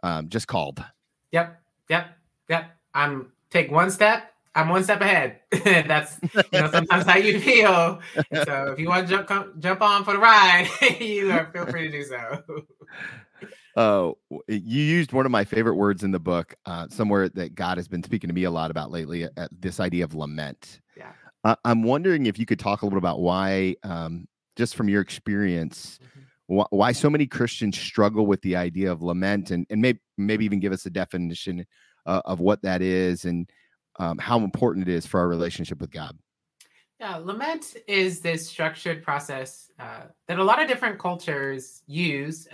[0.08, 0.84] Um, just called.
[1.32, 1.60] Yep.
[1.88, 2.06] Yep.
[2.48, 2.70] Yep.
[2.94, 5.40] I'm take one step, I'm one step ahead.
[5.64, 6.18] That's
[6.52, 8.00] you know sometimes how you feel.
[8.44, 10.68] So if you want to jump come, jump on for the ride,
[11.00, 12.42] you are feel free to do so.
[13.76, 17.54] Oh, uh, you used one of my favorite words in the book, uh, somewhere that
[17.54, 19.24] God has been speaking to me a lot about lately.
[19.24, 20.80] Uh, this idea of lament.
[20.96, 21.12] Yeah.
[21.42, 24.88] Uh, I'm wondering if you could talk a little bit about why, um, just from
[24.88, 26.60] your experience, mm-hmm.
[26.60, 30.44] wh- why so many Christians struggle with the idea of lament, and and maybe maybe
[30.44, 31.66] even give us a definition
[32.06, 33.50] uh, of what that is and
[33.98, 36.16] um, how important it is for our relationship with God.
[37.00, 42.46] Yeah, lament is this structured process uh, that a lot of different cultures use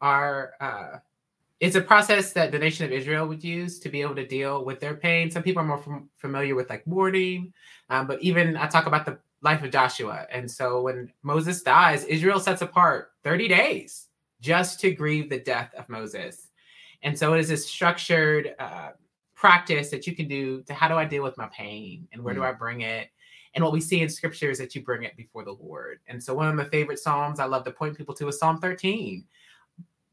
[0.00, 0.98] are uh,
[1.60, 4.64] it's a process that the nation of Israel would use to be able to deal
[4.64, 5.30] with their pain.
[5.30, 7.52] Some people are more fam- familiar with like mourning,
[7.90, 10.26] um, but even I talk about the life of Joshua.
[10.30, 14.06] And so when Moses dies, Israel sets apart 30 days
[14.40, 16.48] just to grieve the death of Moses.
[17.02, 18.90] And so it is this structured uh,
[19.34, 22.34] practice that you can do to how do I deal with my pain and where
[22.34, 22.38] mm.
[22.38, 23.08] do I bring it?
[23.54, 25.98] And what we see in scripture is that you bring it before the Lord.
[26.06, 28.60] And so, one of my favorite Psalms I love to point people to is Psalm
[28.60, 29.24] 13.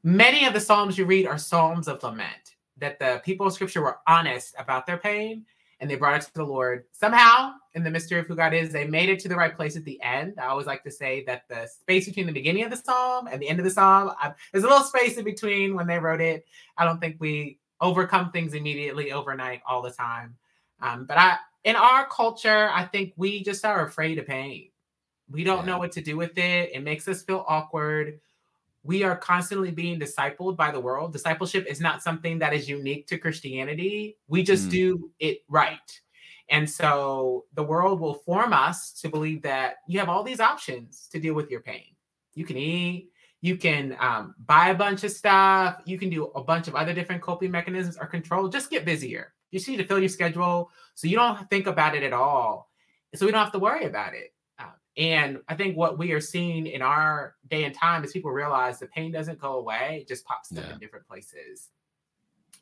[0.04, 3.82] Many of the Psalms you read are Psalms of lament, that the people of scripture
[3.82, 5.46] were honest about their pain
[5.80, 6.86] and they brought it to the Lord.
[6.92, 9.76] Somehow, in the mystery of who God is, they made it to the right place
[9.76, 10.36] at the end.
[10.40, 13.42] I always like to say that the space between the beginning of the psalm and
[13.42, 16.22] the end of the psalm, I, there's a little space in between when they wrote
[16.22, 16.46] it.
[16.78, 20.36] I don't think we overcome things immediately overnight all the time.
[20.82, 24.70] Um, but I, in our culture, I think we just are afraid of pain.
[25.30, 25.74] We don't yeah.
[25.74, 26.72] know what to do with it.
[26.74, 28.20] It makes us feel awkward
[28.88, 31.12] we are constantly being discipled by the world.
[31.12, 34.16] Discipleship is not something that is unique to Christianity.
[34.30, 34.72] We just mm.
[34.72, 36.02] do it right.
[36.50, 41.10] And so the world will form us to believe that you have all these options
[41.12, 41.84] to deal with your pain.
[42.34, 46.42] You can eat, you can um, buy a bunch of stuff, you can do a
[46.42, 48.48] bunch of other different coping mechanisms or control.
[48.48, 49.34] Just get busier.
[49.52, 52.72] You just need to fill your schedule so you don't think about it at all.
[53.16, 54.34] So we don't have to worry about it.
[54.98, 58.80] And I think what we are seeing in our day and time is people realize
[58.80, 60.74] the pain doesn't go away, it just pops up yeah.
[60.74, 61.70] in different places.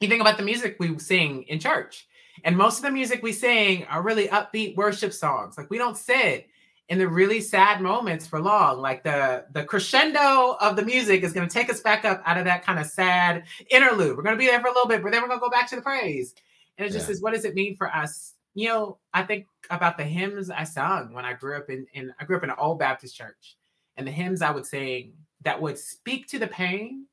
[0.01, 2.07] You think about the music we sing in church,
[2.43, 5.57] and most of the music we sing are really upbeat worship songs.
[5.57, 6.47] Like we don't sit
[6.89, 8.81] in the really sad moments for long.
[8.81, 12.37] Like the the crescendo of the music is going to take us back up out
[12.37, 14.17] of that kind of sad interlude.
[14.17, 15.49] We're going to be there for a little bit, but then we're going to go
[15.49, 16.35] back to the praise.
[16.77, 17.13] And it just yeah.
[17.13, 20.63] is what does it mean for us you know, I think about the hymns I
[20.63, 23.57] sung when I grew up in, in I grew up in an old Baptist church.
[23.97, 25.13] And the hymns I would sing
[25.43, 27.05] that would speak to the pain,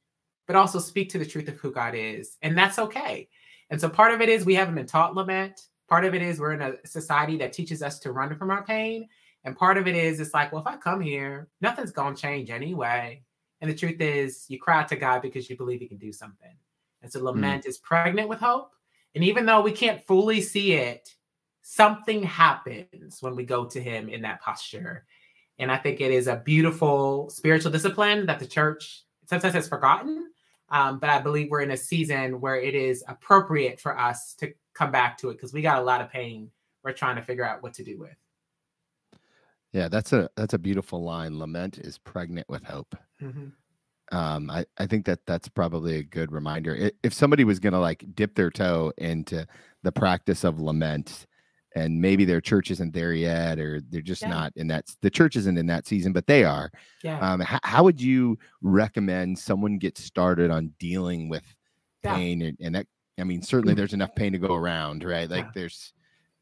[0.46, 2.38] but also speak to the truth of who God is.
[2.42, 3.28] And that's okay.
[3.70, 5.68] And so part of it is we haven't been taught lament.
[5.88, 8.64] Part of it is we're in a society that teaches us to run from our
[8.64, 9.08] pain.
[9.44, 12.22] And part of it is it's like, well, if I come here, nothing's going to
[12.22, 13.22] change anyway.
[13.60, 16.54] And the truth is, you cry to God because you believe He can do something.
[17.02, 17.68] And so lament mm.
[17.68, 18.72] is pregnant with hope.
[19.14, 21.12] And even though we can't fully see it,
[21.62, 25.04] something happens when we go to him in that posture.
[25.58, 30.28] And I think it is a beautiful spiritual discipline that the church sometimes has forgotten.
[30.70, 34.52] Um, but I believe we're in a season where it is appropriate for us to
[34.74, 36.50] come back to it because we got a lot of pain
[36.82, 38.16] we're trying to figure out what to do with.
[39.72, 41.38] Yeah, that's a that's a beautiful line.
[41.38, 42.94] Lament is pregnant with hope.
[43.22, 44.16] Mm-hmm.
[44.16, 46.90] Um, I, I think that that's probably a good reminder.
[47.02, 49.46] If somebody was going to like dip their toe into
[49.82, 51.26] the practice of lament,
[51.74, 54.28] and maybe their church isn't there yet or they're just yeah.
[54.28, 56.70] not in that the church isn't in that season but they are
[57.02, 57.18] yeah.
[57.20, 61.44] um, how, how would you recommend someone get started on dealing with
[62.02, 62.86] pain and, and, that
[63.18, 63.76] i mean certainly mm.
[63.76, 65.50] there's enough pain to go around right like yeah.
[65.54, 65.92] there's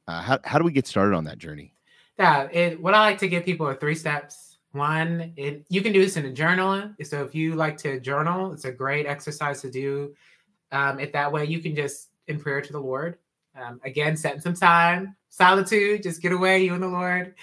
[0.09, 1.75] uh, how, how do we get started on that journey
[2.19, 5.93] yeah it, what i like to give people are three steps one it, you can
[5.93, 9.61] do this in a journal so if you like to journal it's a great exercise
[9.61, 10.15] to do
[10.73, 13.19] um, it that way you can just in prayer to the lord
[13.57, 17.35] um, again, setting some time, solitude, just get away, you and the Lord,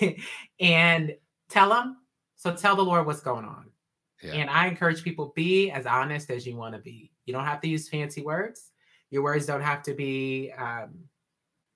[0.60, 1.14] and
[1.48, 1.98] tell them.
[2.36, 3.66] So tell the Lord what's going on.
[4.22, 4.32] Yeah.
[4.34, 7.12] And I encourage people be as honest as you want to be.
[7.24, 8.70] You don't have to use fancy words.
[9.10, 11.04] Your words don't have to be um,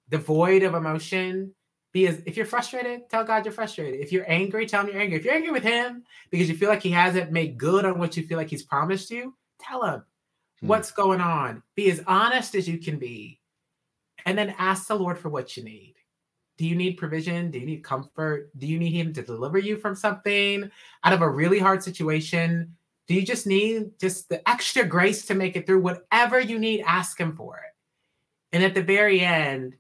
[0.09, 1.55] devoid of emotion.
[1.93, 4.01] Be as if you're frustrated, tell God you're frustrated.
[4.01, 5.19] If you're angry, tell him you're angry.
[5.19, 8.17] If you're angry with him because you feel like he hasn't made good on what
[8.17, 10.03] you feel like he's promised you, tell him
[10.61, 10.67] hmm.
[10.67, 11.63] what's going on.
[11.75, 13.41] Be as honest as you can be
[14.27, 15.95] and then ask the Lord for what you need.
[16.59, 17.51] Do you need provision?
[17.51, 18.51] Do you need comfort?
[18.59, 20.71] Do you need Him to deliver you from something
[21.05, 22.77] out of a really hard situation?
[23.07, 25.81] Do you just need just the extra grace to make it through?
[25.81, 28.55] Whatever you need, ask Him for it.
[28.55, 29.75] And at the very end,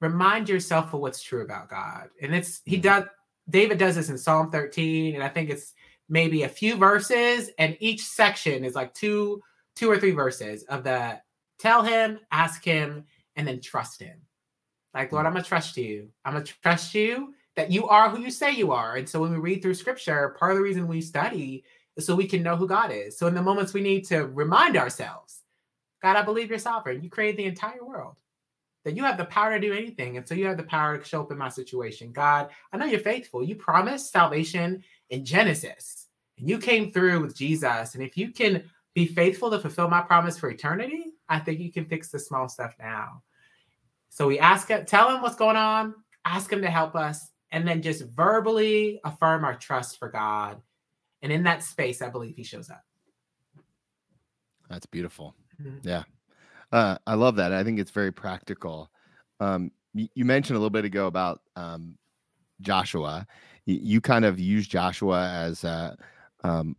[0.00, 2.10] remind yourself of what's true about God.
[2.22, 2.82] And it's He mm-hmm.
[2.82, 3.04] does.
[3.50, 5.74] David does this in Psalm 13, and I think it's
[6.08, 9.42] maybe a few verses, and each section is like two,
[9.76, 11.20] two or three verses of the
[11.58, 13.04] tell Him, ask Him,
[13.36, 14.18] and then trust him.
[14.92, 15.26] Like, Lord.
[15.26, 16.08] I'm going to trust you.
[16.24, 18.96] I'm going to trust you that you are who you say you are.
[18.96, 21.64] And so when we read through scripture, part of the reason we study
[21.96, 23.16] is so we can know who God is.
[23.16, 25.40] So in the moments we need to remind ourselves,
[26.02, 27.02] God, I believe you're sovereign.
[27.02, 28.16] You created the entire world,
[28.84, 30.16] that you have the power to do anything.
[30.16, 32.12] And so you have the power to show up in my situation.
[32.12, 33.42] God, I know you're faithful.
[33.42, 37.94] You promised salvation in Genesis, and you came through with Jesus.
[37.94, 41.72] And if you can be faithful to fulfill my promise for eternity, I think you
[41.72, 43.22] can fix the small stuff now.
[44.10, 47.66] So we ask him, tell him what's going on, ask him to help us, and
[47.66, 50.60] then just verbally affirm our trust for God.
[51.22, 52.82] And in that space, I believe he shows up.
[54.68, 55.34] That's beautiful.
[55.60, 55.88] Mm-hmm.
[55.88, 56.02] Yeah.
[56.72, 57.52] Uh, I love that.
[57.52, 58.90] I think it's very practical.
[59.40, 61.96] Um, you, you, mentioned a little bit ago about um,
[62.60, 63.26] Joshua.
[63.66, 65.96] You, you, kind of use Joshua as a,
[66.42, 66.76] um,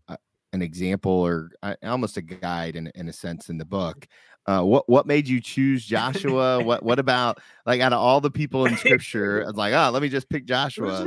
[0.53, 4.07] an example or uh, almost a guide in, in a sense in the book
[4.47, 6.61] Uh, what what made you choose Joshua?
[6.63, 9.41] what what about like out of all the people in Scripture?
[9.41, 11.03] It's like, oh, let me just pick Joshua.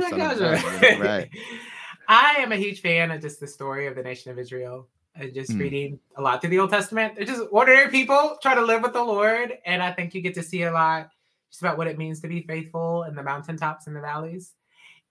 [0.99, 1.29] Right?
[2.09, 5.33] I am a huge fan of just the story of the nation of Israel and
[5.33, 5.59] just Mm.
[5.59, 7.15] reading a lot through the Old Testament.
[7.15, 9.57] They're just ordinary people trying to live with the Lord.
[9.65, 11.09] And I think you get to see a lot
[11.51, 14.53] just about what it means to be faithful in the mountaintops and the valleys.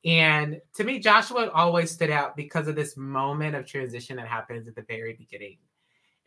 [0.05, 4.69] And to me, Joshua always stood out because of this moment of transition that happens
[4.69, 5.59] at the very beginning.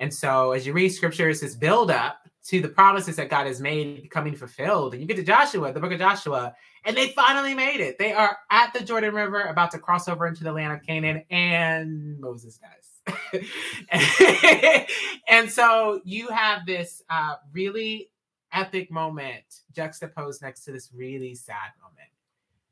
[0.02, 3.62] And so as you read scriptures, this build up to the promises that God has
[3.62, 4.94] made becoming fulfilled.
[4.94, 8.00] And you get to Joshua, the book of Joshua, and they finally made it.
[8.00, 11.24] They are at the Jordan River about to cross over into the land of Canaan,
[11.30, 13.46] and Moses dies.
[15.28, 18.10] and so you have this uh, really
[18.54, 22.10] epic moment juxtaposed next to this really sad moment.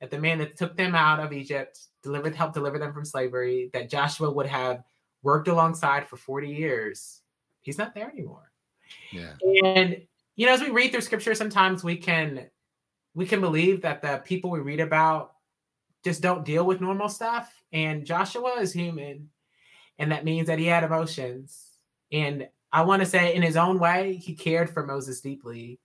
[0.01, 3.69] That the man that took them out of Egypt, delivered, helped deliver them from slavery,
[3.73, 4.83] that Joshua would have
[5.21, 7.18] worked alongside for 40 years,
[7.69, 8.51] he's not there anymore.
[9.11, 9.33] Yeah.
[9.63, 10.01] And
[10.35, 12.49] you know, as we read through scripture, sometimes we can
[13.13, 15.33] we can believe that the people we read about
[16.03, 17.53] just don't deal with normal stuff.
[17.73, 19.29] And Joshua is human,
[19.97, 21.69] and that means that he had emotions.
[22.11, 25.79] And I want to say, in his own way, he cared for Moses deeply.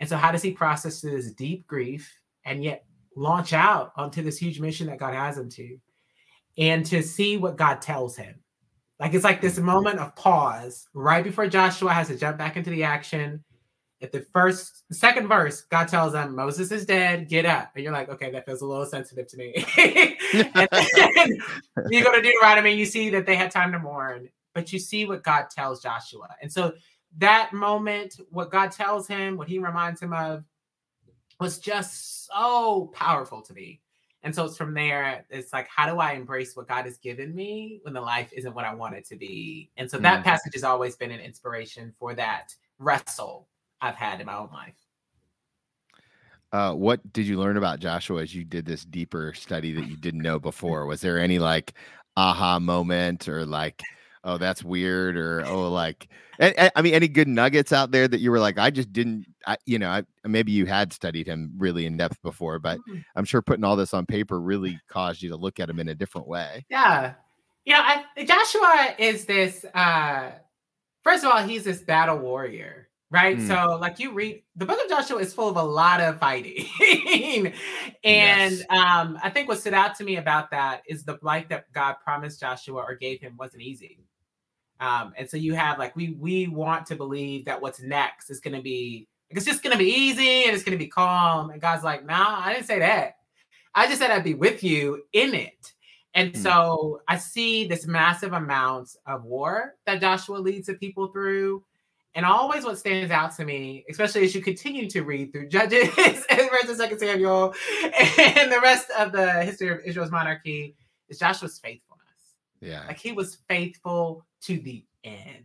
[0.00, 2.12] And so, how does he process this deep grief
[2.44, 5.78] and yet launch out onto this huge mission that God has him to?
[6.58, 8.41] And to see what God tells him.
[9.02, 12.70] Like it's like this moment of pause right before Joshua has to jump back into
[12.70, 13.42] the action.
[14.00, 17.72] At the first, the second verse, God tells them, Moses is dead, get up.
[17.74, 19.54] And you're like, okay, that feels a little sensitive to me.
[20.36, 20.68] and
[21.16, 21.36] then
[21.90, 25.04] you go to Deuteronomy, you see that they had time to mourn, but you see
[25.04, 26.28] what God tells Joshua.
[26.40, 26.72] And so
[27.18, 30.44] that moment, what God tells him, what he reminds him of,
[31.40, 33.80] was just so powerful to me.
[34.24, 37.34] And so it's from there, it's like, how do I embrace what God has given
[37.34, 39.70] me when the life isn't what I want it to be?
[39.76, 40.24] And so that Mm.
[40.24, 43.48] passage has always been an inspiration for that wrestle
[43.80, 44.76] I've had in my own life.
[46.52, 49.96] Uh, what did you learn about Joshua as you did this deeper study that you
[49.96, 50.86] didn't know before?
[50.86, 51.74] Was there any like
[52.16, 53.82] aha moment or like,
[54.24, 56.08] oh, that's weird, or oh, like,
[56.40, 59.56] I mean, any good nuggets out there that you were like, I just didn't, I,
[59.66, 63.04] you know, I, maybe you had studied him really in depth before, but Mm.
[63.16, 65.88] I'm sure putting all this on paper really caused you to look at him in
[65.88, 66.64] a different way.
[66.70, 67.14] Yeah.
[67.64, 70.32] You know, I, Joshua is this, uh,
[71.04, 73.36] first of all, he's this battle warrior, right?
[73.38, 73.46] Mm.
[73.46, 76.66] So, like, you read the book of Joshua is full of a lot of fighting.
[78.02, 78.62] and Yes.
[78.70, 81.96] um, I think what stood out to me about that is the life that God
[82.02, 84.00] promised Joshua or gave him wasn't easy.
[84.82, 88.40] Um, and so you have like we we want to believe that what's next is
[88.40, 90.90] going to be like, it's just going to be easy and it's going to be
[90.90, 91.50] calm.
[91.50, 93.18] And God's like, nah, I didn't say that.
[93.76, 95.72] I just said I'd be with you in it.
[96.14, 96.42] And Hmm.
[96.42, 101.62] so I see this massive amount of war that Joshua leads the people through.
[102.14, 105.88] And always what stands out to me, especially as you continue to read through Judges
[105.98, 107.54] and First and Second Samuel
[108.18, 110.76] and the rest of the history of Israel's monarchy,
[111.08, 112.02] is Joshua's faithfulness.
[112.60, 112.84] Yeah.
[112.86, 115.44] Like he was faithful to the end.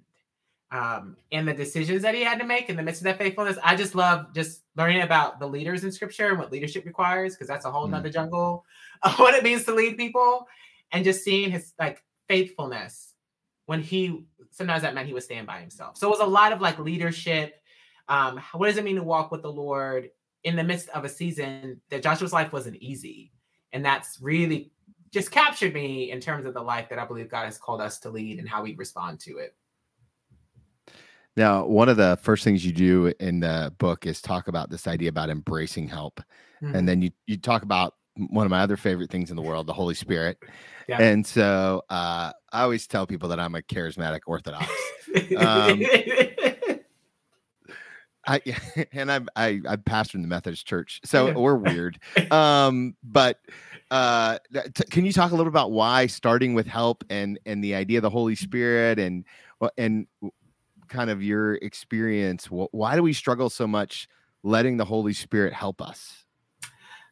[0.70, 3.58] Um, and the decisions that he had to make in the midst of that faithfulness.
[3.64, 7.48] I just love just learning about the leaders in scripture and what leadership requires, because
[7.48, 7.92] that's a whole Mm.
[7.92, 8.66] nother jungle
[9.04, 10.48] of what it means to lead people.
[10.92, 13.14] And just seeing his like faithfulness
[13.66, 15.98] when he sometimes that meant he would stand by himself.
[15.98, 17.62] So it was a lot of like leadership.
[18.10, 20.10] Um, what does it mean to walk with the Lord
[20.44, 23.32] in the midst of a season that Joshua's life wasn't easy?
[23.74, 24.72] And that's really
[25.12, 28.00] just captured me in terms of the life that I believe God has called us
[28.00, 29.56] to lead and how we respond to it.
[31.36, 34.88] Now, one of the first things you do in the book is talk about this
[34.88, 36.22] idea about embracing help.
[36.64, 36.76] Mm-hmm.
[36.76, 39.68] and then you you talk about one of my other favorite things in the world,
[39.68, 40.40] the Holy Spirit.
[40.88, 41.00] Yeah.
[41.00, 44.66] And so uh, I always tell people that I'm a charismatic Orthodox.
[45.38, 45.84] um,
[48.28, 48.42] I
[48.92, 52.00] and I'm I I pastor in the Methodist Church, so we're weird.
[52.32, 53.40] Um, but
[53.90, 57.74] uh, t- can you talk a little about why starting with help and and the
[57.74, 59.26] idea of the Holy Spirit and
[59.78, 60.08] and
[60.90, 62.46] kind of your experience?
[62.46, 64.08] Why do we struggle so much
[64.44, 66.26] letting the Holy Spirit help us?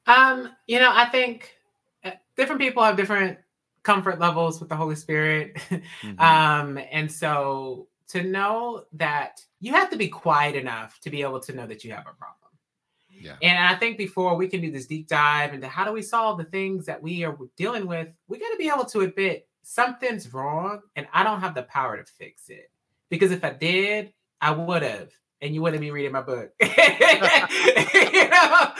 [0.07, 1.55] Um, you know, I think
[2.03, 3.39] uh, different people have different
[3.83, 5.57] comfort levels with the Holy Spirit.
[6.03, 6.19] Mhm.
[6.19, 11.39] um, and so to know that you have to be quiet enough to be able
[11.39, 12.51] to know that you have a problem.
[13.09, 13.35] yeah.
[13.41, 16.37] And I think before we can do this deep dive into how do we solve
[16.37, 20.33] the things that we are dealing with, we got to be able to admit something's
[20.33, 22.71] wrong and I don't have the power to fix it.
[23.09, 25.09] Because if I did, I would have.
[25.41, 26.51] And you wouldn't be reading my book.
[28.15, 28.71] You know?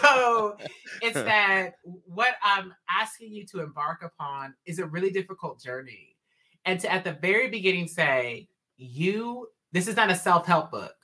[0.00, 0.56] So
[1.02, 6.16] it's that what I'm asking you to embark upon is a really difficult journey.
[6.64, 10.94] And to at the very beginning say, you this is not a self-help book.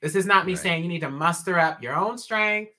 [0.00, 0.62] This is not me Right.
[0.62, 2.72] saying you need to muster up your own strength,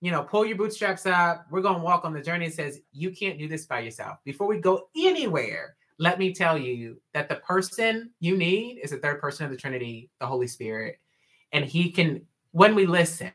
[0.00, 1.46] you know, pull your bootstraps up.
[1.50, 2.46] We're going to walk on the journey.
[2.46, 4.18] It says you can't do this by yourself.
[4.24, 8.98] Before we go anywhere, let me tell you that the person you need is the
[8.98, 10.98] third person of the Trinity, the Holy Spirit.
[11.52, 13.32] And he can, when we listen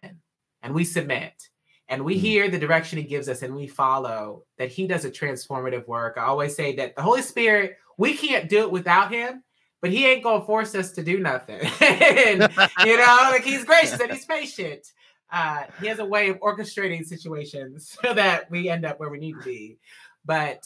[0.61, 1.49] and we submit
[1.89, 2.19] and we Mhm.
[2.19, 6.17] hear the direction he gives us and we follow, that he does a transformative work.
[6.17, 9.43] I always say that the Holy Spirit, we can't do it without him,
[9.81, 11.61] but he ain't gonna force us to do nothing.
[11.81, 12.49] And,
[12.85, 14.85] you know, like he's gracious and he's patient.
[15.31, 19.19] Uh, he has a way of orchestrating situations so that we end up where we
[19.19, 19.77] need to be,
[20.25, 20.63] but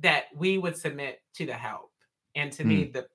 [0.00, 1.90] that we would submit to the help.
[2.34, 3.06] And to me, the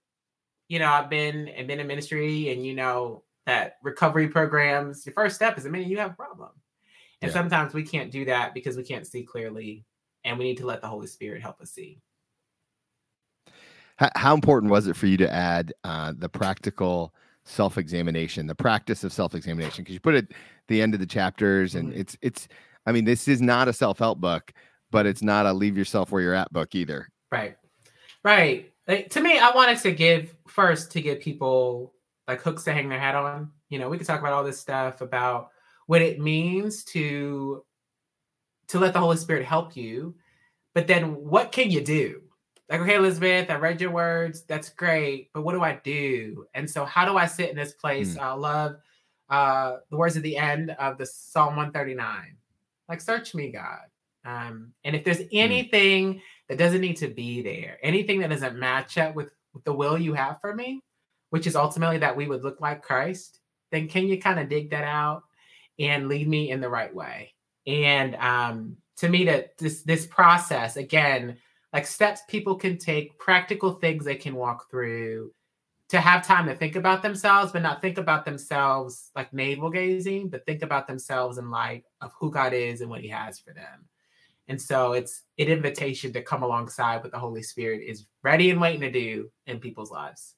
[0.67, 5.05] you know, I've been and been in ministry, and you know that recovery programs.
[5.05, 6.51] Your first step is admitting you have a problem,
[7.21, 7.33] and Yeah.
[7.33, 9.83] sometimes we can't do that because we can't see clearly,
[10.23, 12.01] and we need to let the Holy Spirit help us see.
[13.99, 19.03] How, how important was it for you to add uh, the practical self-examination, the practice
[19.03, 19.83] of self-examination?
[19.83, 20.35] Because you put it at
[20.69, 21.97] the end of the chapters, and Mhm.
[21.97, 22.47] it's it's.
[22.85, 24.53] I mean, this is not a self-help book,
[24.89, 27.09] but it's not a leave yourself where you're at book either.
[27.29, 27.57] Right.
[28.23, 28.71] Right.
[28.87, 31.93] Like, to me, I wanted to give first to give people
[32.27, 33.51] like hooks to hang their hat on.
[33.67, 35.49] You know, we could talk about all this stuff about
[35.87, 37.65] what it means to
[38.69, 40.15] to let the Holy Spirit help you,
[40.73, 42.21] but then what can you do?
[42.69, 44.43] Like, okay, Elizabeth, I read your words.
[44.43, 46.45] That's great, but what do I do?
[46.53, 48.15] And so, how do I sit in this place?
[48.17, 48.75] I love
[49.29, 52.37] uh, the words at the end of the Psalm 139.
[52.87, 53.85] Like, search me, God.
[54.25, 58.97] Um, and if there's anything that doesn't need to be there, anything that doesn't match
[58.97, 60.81] up with, with the will you have for me,
[61.29, 63.39] which is ultimately that we would look like Christ,
[63.71, 65.23] then can you kind of dig that out
[65.79, 67.33] and lead me in the right way?
[67.65, 71.37] And um, to me, that this this process again,
[71.73, 75.31] like steps people can take, practical things they can walk through
[75.89, 80.29] to have time to think about themselves, but not think about themselves like navel gazing,
[80.29, 83.53] but think about themselves in light of who God is and what He has for
[83.53, 83.87] them.
[84.47, 88.59] And so it's an invitation to come alongside what the Holy Spirit is ready and
[88.59, 90.35] waiting to do in people's lives.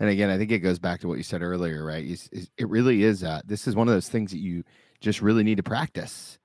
[0.00, 2.04] And again, I think it goes back to what you said earlier, right?
[2.32, 3.22] It really is.
[3.22, 4.64] Uh, this is one of those things that you
[5.00, 6.38] just really need to practice.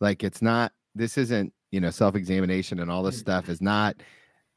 [0.00, 0.72] Like it's not.
[0.94, 1.52] This isn't.
[1.74, 3.20] You know, self-examination and all this Mm.
[3.20, 3.96] stuff is not.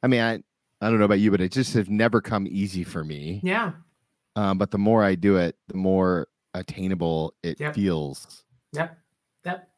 [0.04, 0.34] I mean, I
[0.80, 3.42] I don't know about you, but it just has never come easy for me.
[3.44, 3.72] Yeah.
[4.36, 7.74] Um, but the more I do it, the more attainable it Yep.
[7.74, 8.44] feels.
[8.74, 8.96] Yep.
[9.46, 9.70] Yep.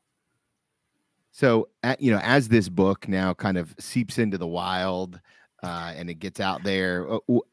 [1.31, 5.21] So, a you know, as this book now kind of seeps into the wild
[5.63, 7.07] uh, and it gets out there,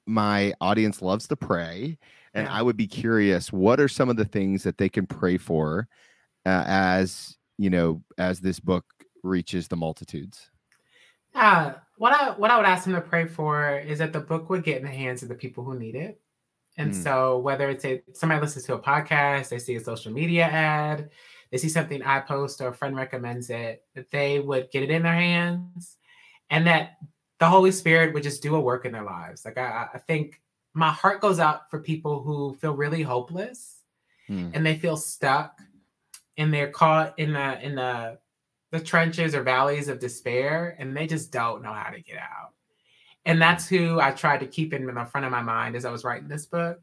[0.07, 1.97] my audience loves to pray.
[2.34, 2.53] And Yeah.
[2.53, 5.87] I would be curious, what are some of the things that they can pray for
[6.45, 8.84] uh, as, you know, as this book
[9.27, 10.51] reaches the multitudes?
[11.35, 14.49] Uh, what I what I would ask them to pray for is that the book
[14.49, 16.20] would get in the hands of the people who need it.
[16.79, 17.03] And Mm.
[17.03, 21.11] so whether it's a somebody listens to a podcast, they see a social media ad,
[21.51, 24.91] they see something I post or a friend recommends it, that they would get it
[24.91, 25.97] in their hands
[26.51, 26.99] and that
[27.39, 29.45] the Holy Spirit would just do a work in their lives.
[29.45, 30.41] Like I, I think
[30.74, 33.83] my heart goes out for people who feel really hopeless
[34.27, 34.51] Hmm.
[34.55, 35.61] and they feel stuck
[36.37, 38.18] and they're caught in the in the
[38.77, 42.53] the trenches or valleys of despair and they just don't know how to get out.
[43.24, 45.91] And that's who I tried to keep in the front of my mind as I
[45.91, 46.81] was writing this book.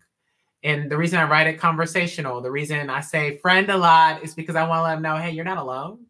[0.64, 4.34] And the reason I write it conversational, the reason I say friend a lot is
[4.34, 6.06] because I want to let them know, hey, you're not alone.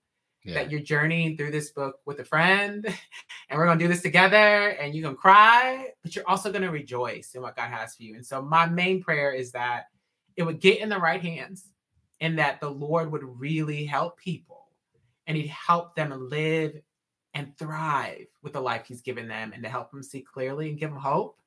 [0.45, 0.55] Yeah.
[0.55, 2.85] That you're journeying through this book with a friend,
[3.49, 4.71] and we're gonna do this together.
[4.71, 8.15] And you're gonna cry, but you're also gonna rejoice in what God has for you.
[8.15, 9.85] And so my main prayer is that
[10.35, 11.69] it would get in the right hands,
[12.19, 14.52] and that the Lord would really help people,
[15.27, 16.79] and He'd help them live
[17.33, 20.77] and thrive with the life He's given them, and to help them see clearly and
[20.79, 21.39] give them hope,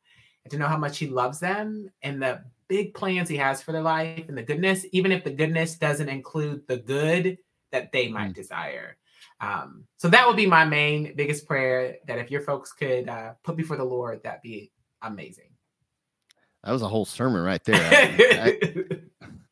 [0.45, 3.73] and to know how much He loves them and the big plans He has for
[3.73, 7.39] their life and the goodness, even if the goodness doesn't include the good
[7.73, 8.97] that they might desire.
[9.41, 11.97] Um, so that would be my main biggest prayer.
[12.07, 14.73] That if your folks could uh, put before the Lord, that'd be
[15.03, 15.51] amazing.
[16.65, 17.77] That was a whole sermon right there.
[17.77, 18.59] I-
[19.23, 19.27] I-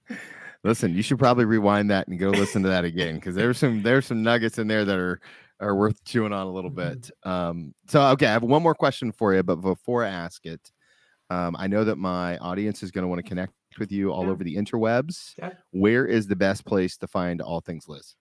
[0.64, 3.82] listen, you should probably rewind that and go listen to that again because there's some
[3.82, 5.20] there's some nuggets in there that are
[5.60, 6.74] are worth chewing on a little Mhm.
[6.74, 7.10] bit.
[7.22, 10.72] Um, so okay, I have one more question for you, but before I ask it,
[11.30, 14.24] um, I know that my audience is going to want to connect with you all
[14.24, 14.30] Yeah.
[14.30, 15.34] over the interwebs.
[15.38, 15.52] Yeah.
[15.70, 18.14] Where is the best place to find all things Liz?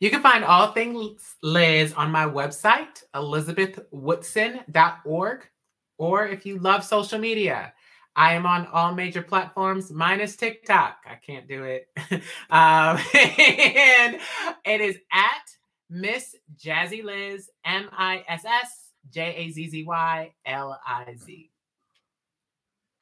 [0.00, 5.48] You can find all things Liz on my website, elizabethwoodson.org.
[5.96, 7.72] Or if you love social media,
[8.16, 10.98] I am on all major platforms minus TikTok.
[11.06, 11.88] I can't do it.
[12.50, 14.18] um, and
[14.64, 15.50] it is at
[15.90, 21.50] Miss Jazzy Liz, M I S S J A Z Z Y L I Z.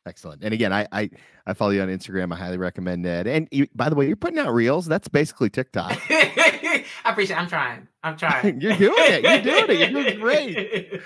[0.05, 0.43] Excellent.
[0.43, 1.11] And again, I, I
[1.47, 2.33] I follow you on Instagram.
[2.33, 3.27] I highly recommend it.
[3.27, 4.87] And you, by the way, you're putting out reels.
[4.87, 5.93] That's basically TikTok.
[6.11, 7.37] I appreciate.
[7.37, 7.41] It.
[7.41, 7.87] I'm trying.
[8.03, 8.61] I'm trying.
[8.61, 9.23] you're doing it.
[9.23, 9.91] You're doing it.
[9.93, 11.01] You're doing great.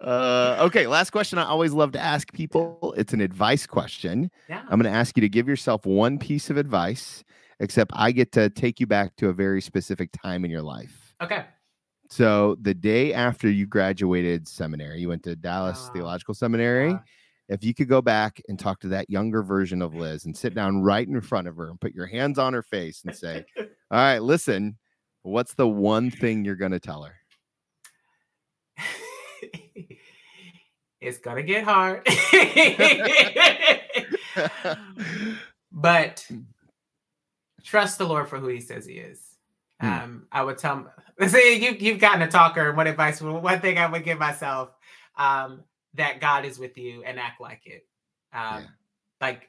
[0.00, 0.86] Uh, okay.
[0.86, 1.38] Last question.
[1.38, 2.94] I always love to ask people.
[2.96, 4.30] It's an advice question.
[4.48, 4.60] Yeah.
[4.68, 7.22] I'm going to ask you to give yourself one piece of advice.
[7.60, 11.14] Except I get to take you back to a very specific time in your life.
[11.22, 11.44] Okay.
[12.10, 15.92] So the day after you graduated seminary, you went to Dallas Ah.
[15.92, 16.90] Theological Seminary.
[16.94, 16.98] Uh,
[17.48, 20.54] if you could go back and talk to that younger version of Liz and sit
[20.54, 23.44] down right in front of her and put your hands on her face and say,
[23.58, 24.76] All right, listen,
[25.22, 27.14] what's the one thing you're going to tell her?
[31.00, 32.06] it's gonna get hard.
[35.72, 36.28] but
[37.64, 39.20] trust the Lord for who He says He is.
[39.80, 39.88] Hmm.
[39.88, 40.92] Um, I would tell.
[41.26, 42.72] See, you you've gotten a talker.
[42.72, 43.20] What advice?
[43.20, 44.70] One thing I would give myself:
[45.16, 45.64] um,
[45.94, 47.86] that God is with you and act like it.
[48.32, 48.66] Um, Yeah.
[49.20, 49.48] Like,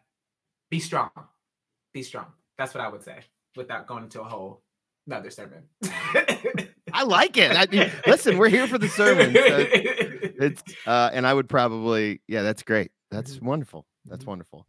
[0.70, 1.10] be strong.
[1.94, 2.28] Be strong.
[2.60, 3.20] That's what I would say,
[3.56, 4.62] without going into a whole
[5.08, 5.64] another sermon.
[6.94, 7.52] I like it.
[7.56, 9.34] I mean, listen, we're here for the sermon.
[9.34, 9.66] so
[10.40, 12.92] it's uh, and I would probably, yeah, that's great.
[13.12, 13.44] That's Mhm.
[13.44, 13.86] wonderful.
[14.06, 14.28] That's Mhm.
[14.28, 14.68] wonderful.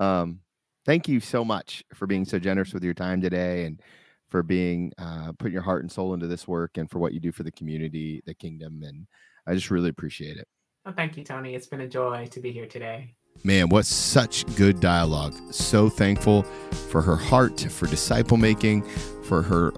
[0.00, 0.40] Um,
[0.84, 3.80] thank you so much for being so generous with your time today and
[4.28, 7.20] for being uh, putting your heart and soul into this work and for what you
[7.20, 9.06] do for the community, the kingdom, and
[9.46, 10.48] I just really appreciate it.
[10.84, 11.54] Well, thank you, Tony.
[11.54, 13.14] It's been a joy to be here today.
[13.44, 15.34] Man, what such good dialogue.
[15.52, 16.44] So thankful
[16.90, 18.82] for her heart, for disciple making,
[19.24, 19.72] for her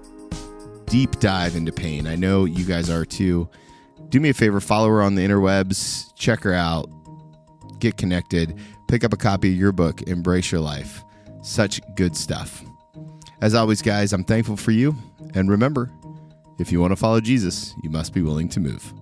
[0.85, 2.07] deep dive into pain.
[2.07, 3.49] I know you guys are too.
[4.09, 6.89] Do me a favor, follow her on the interwebs, check her out,
[7.79, 8.57] get connected,
[8.87, 11.03] pick up a copy of your book, Embrace Your Life.
[11.41, 12.63] Such good stuff.
[13.41, 14.95] As always, guys, I'm thankful for you.
[15.33, 15.91] And remember,
[16.59, 18.93] if you want to follow Jesus, you must be willing to move.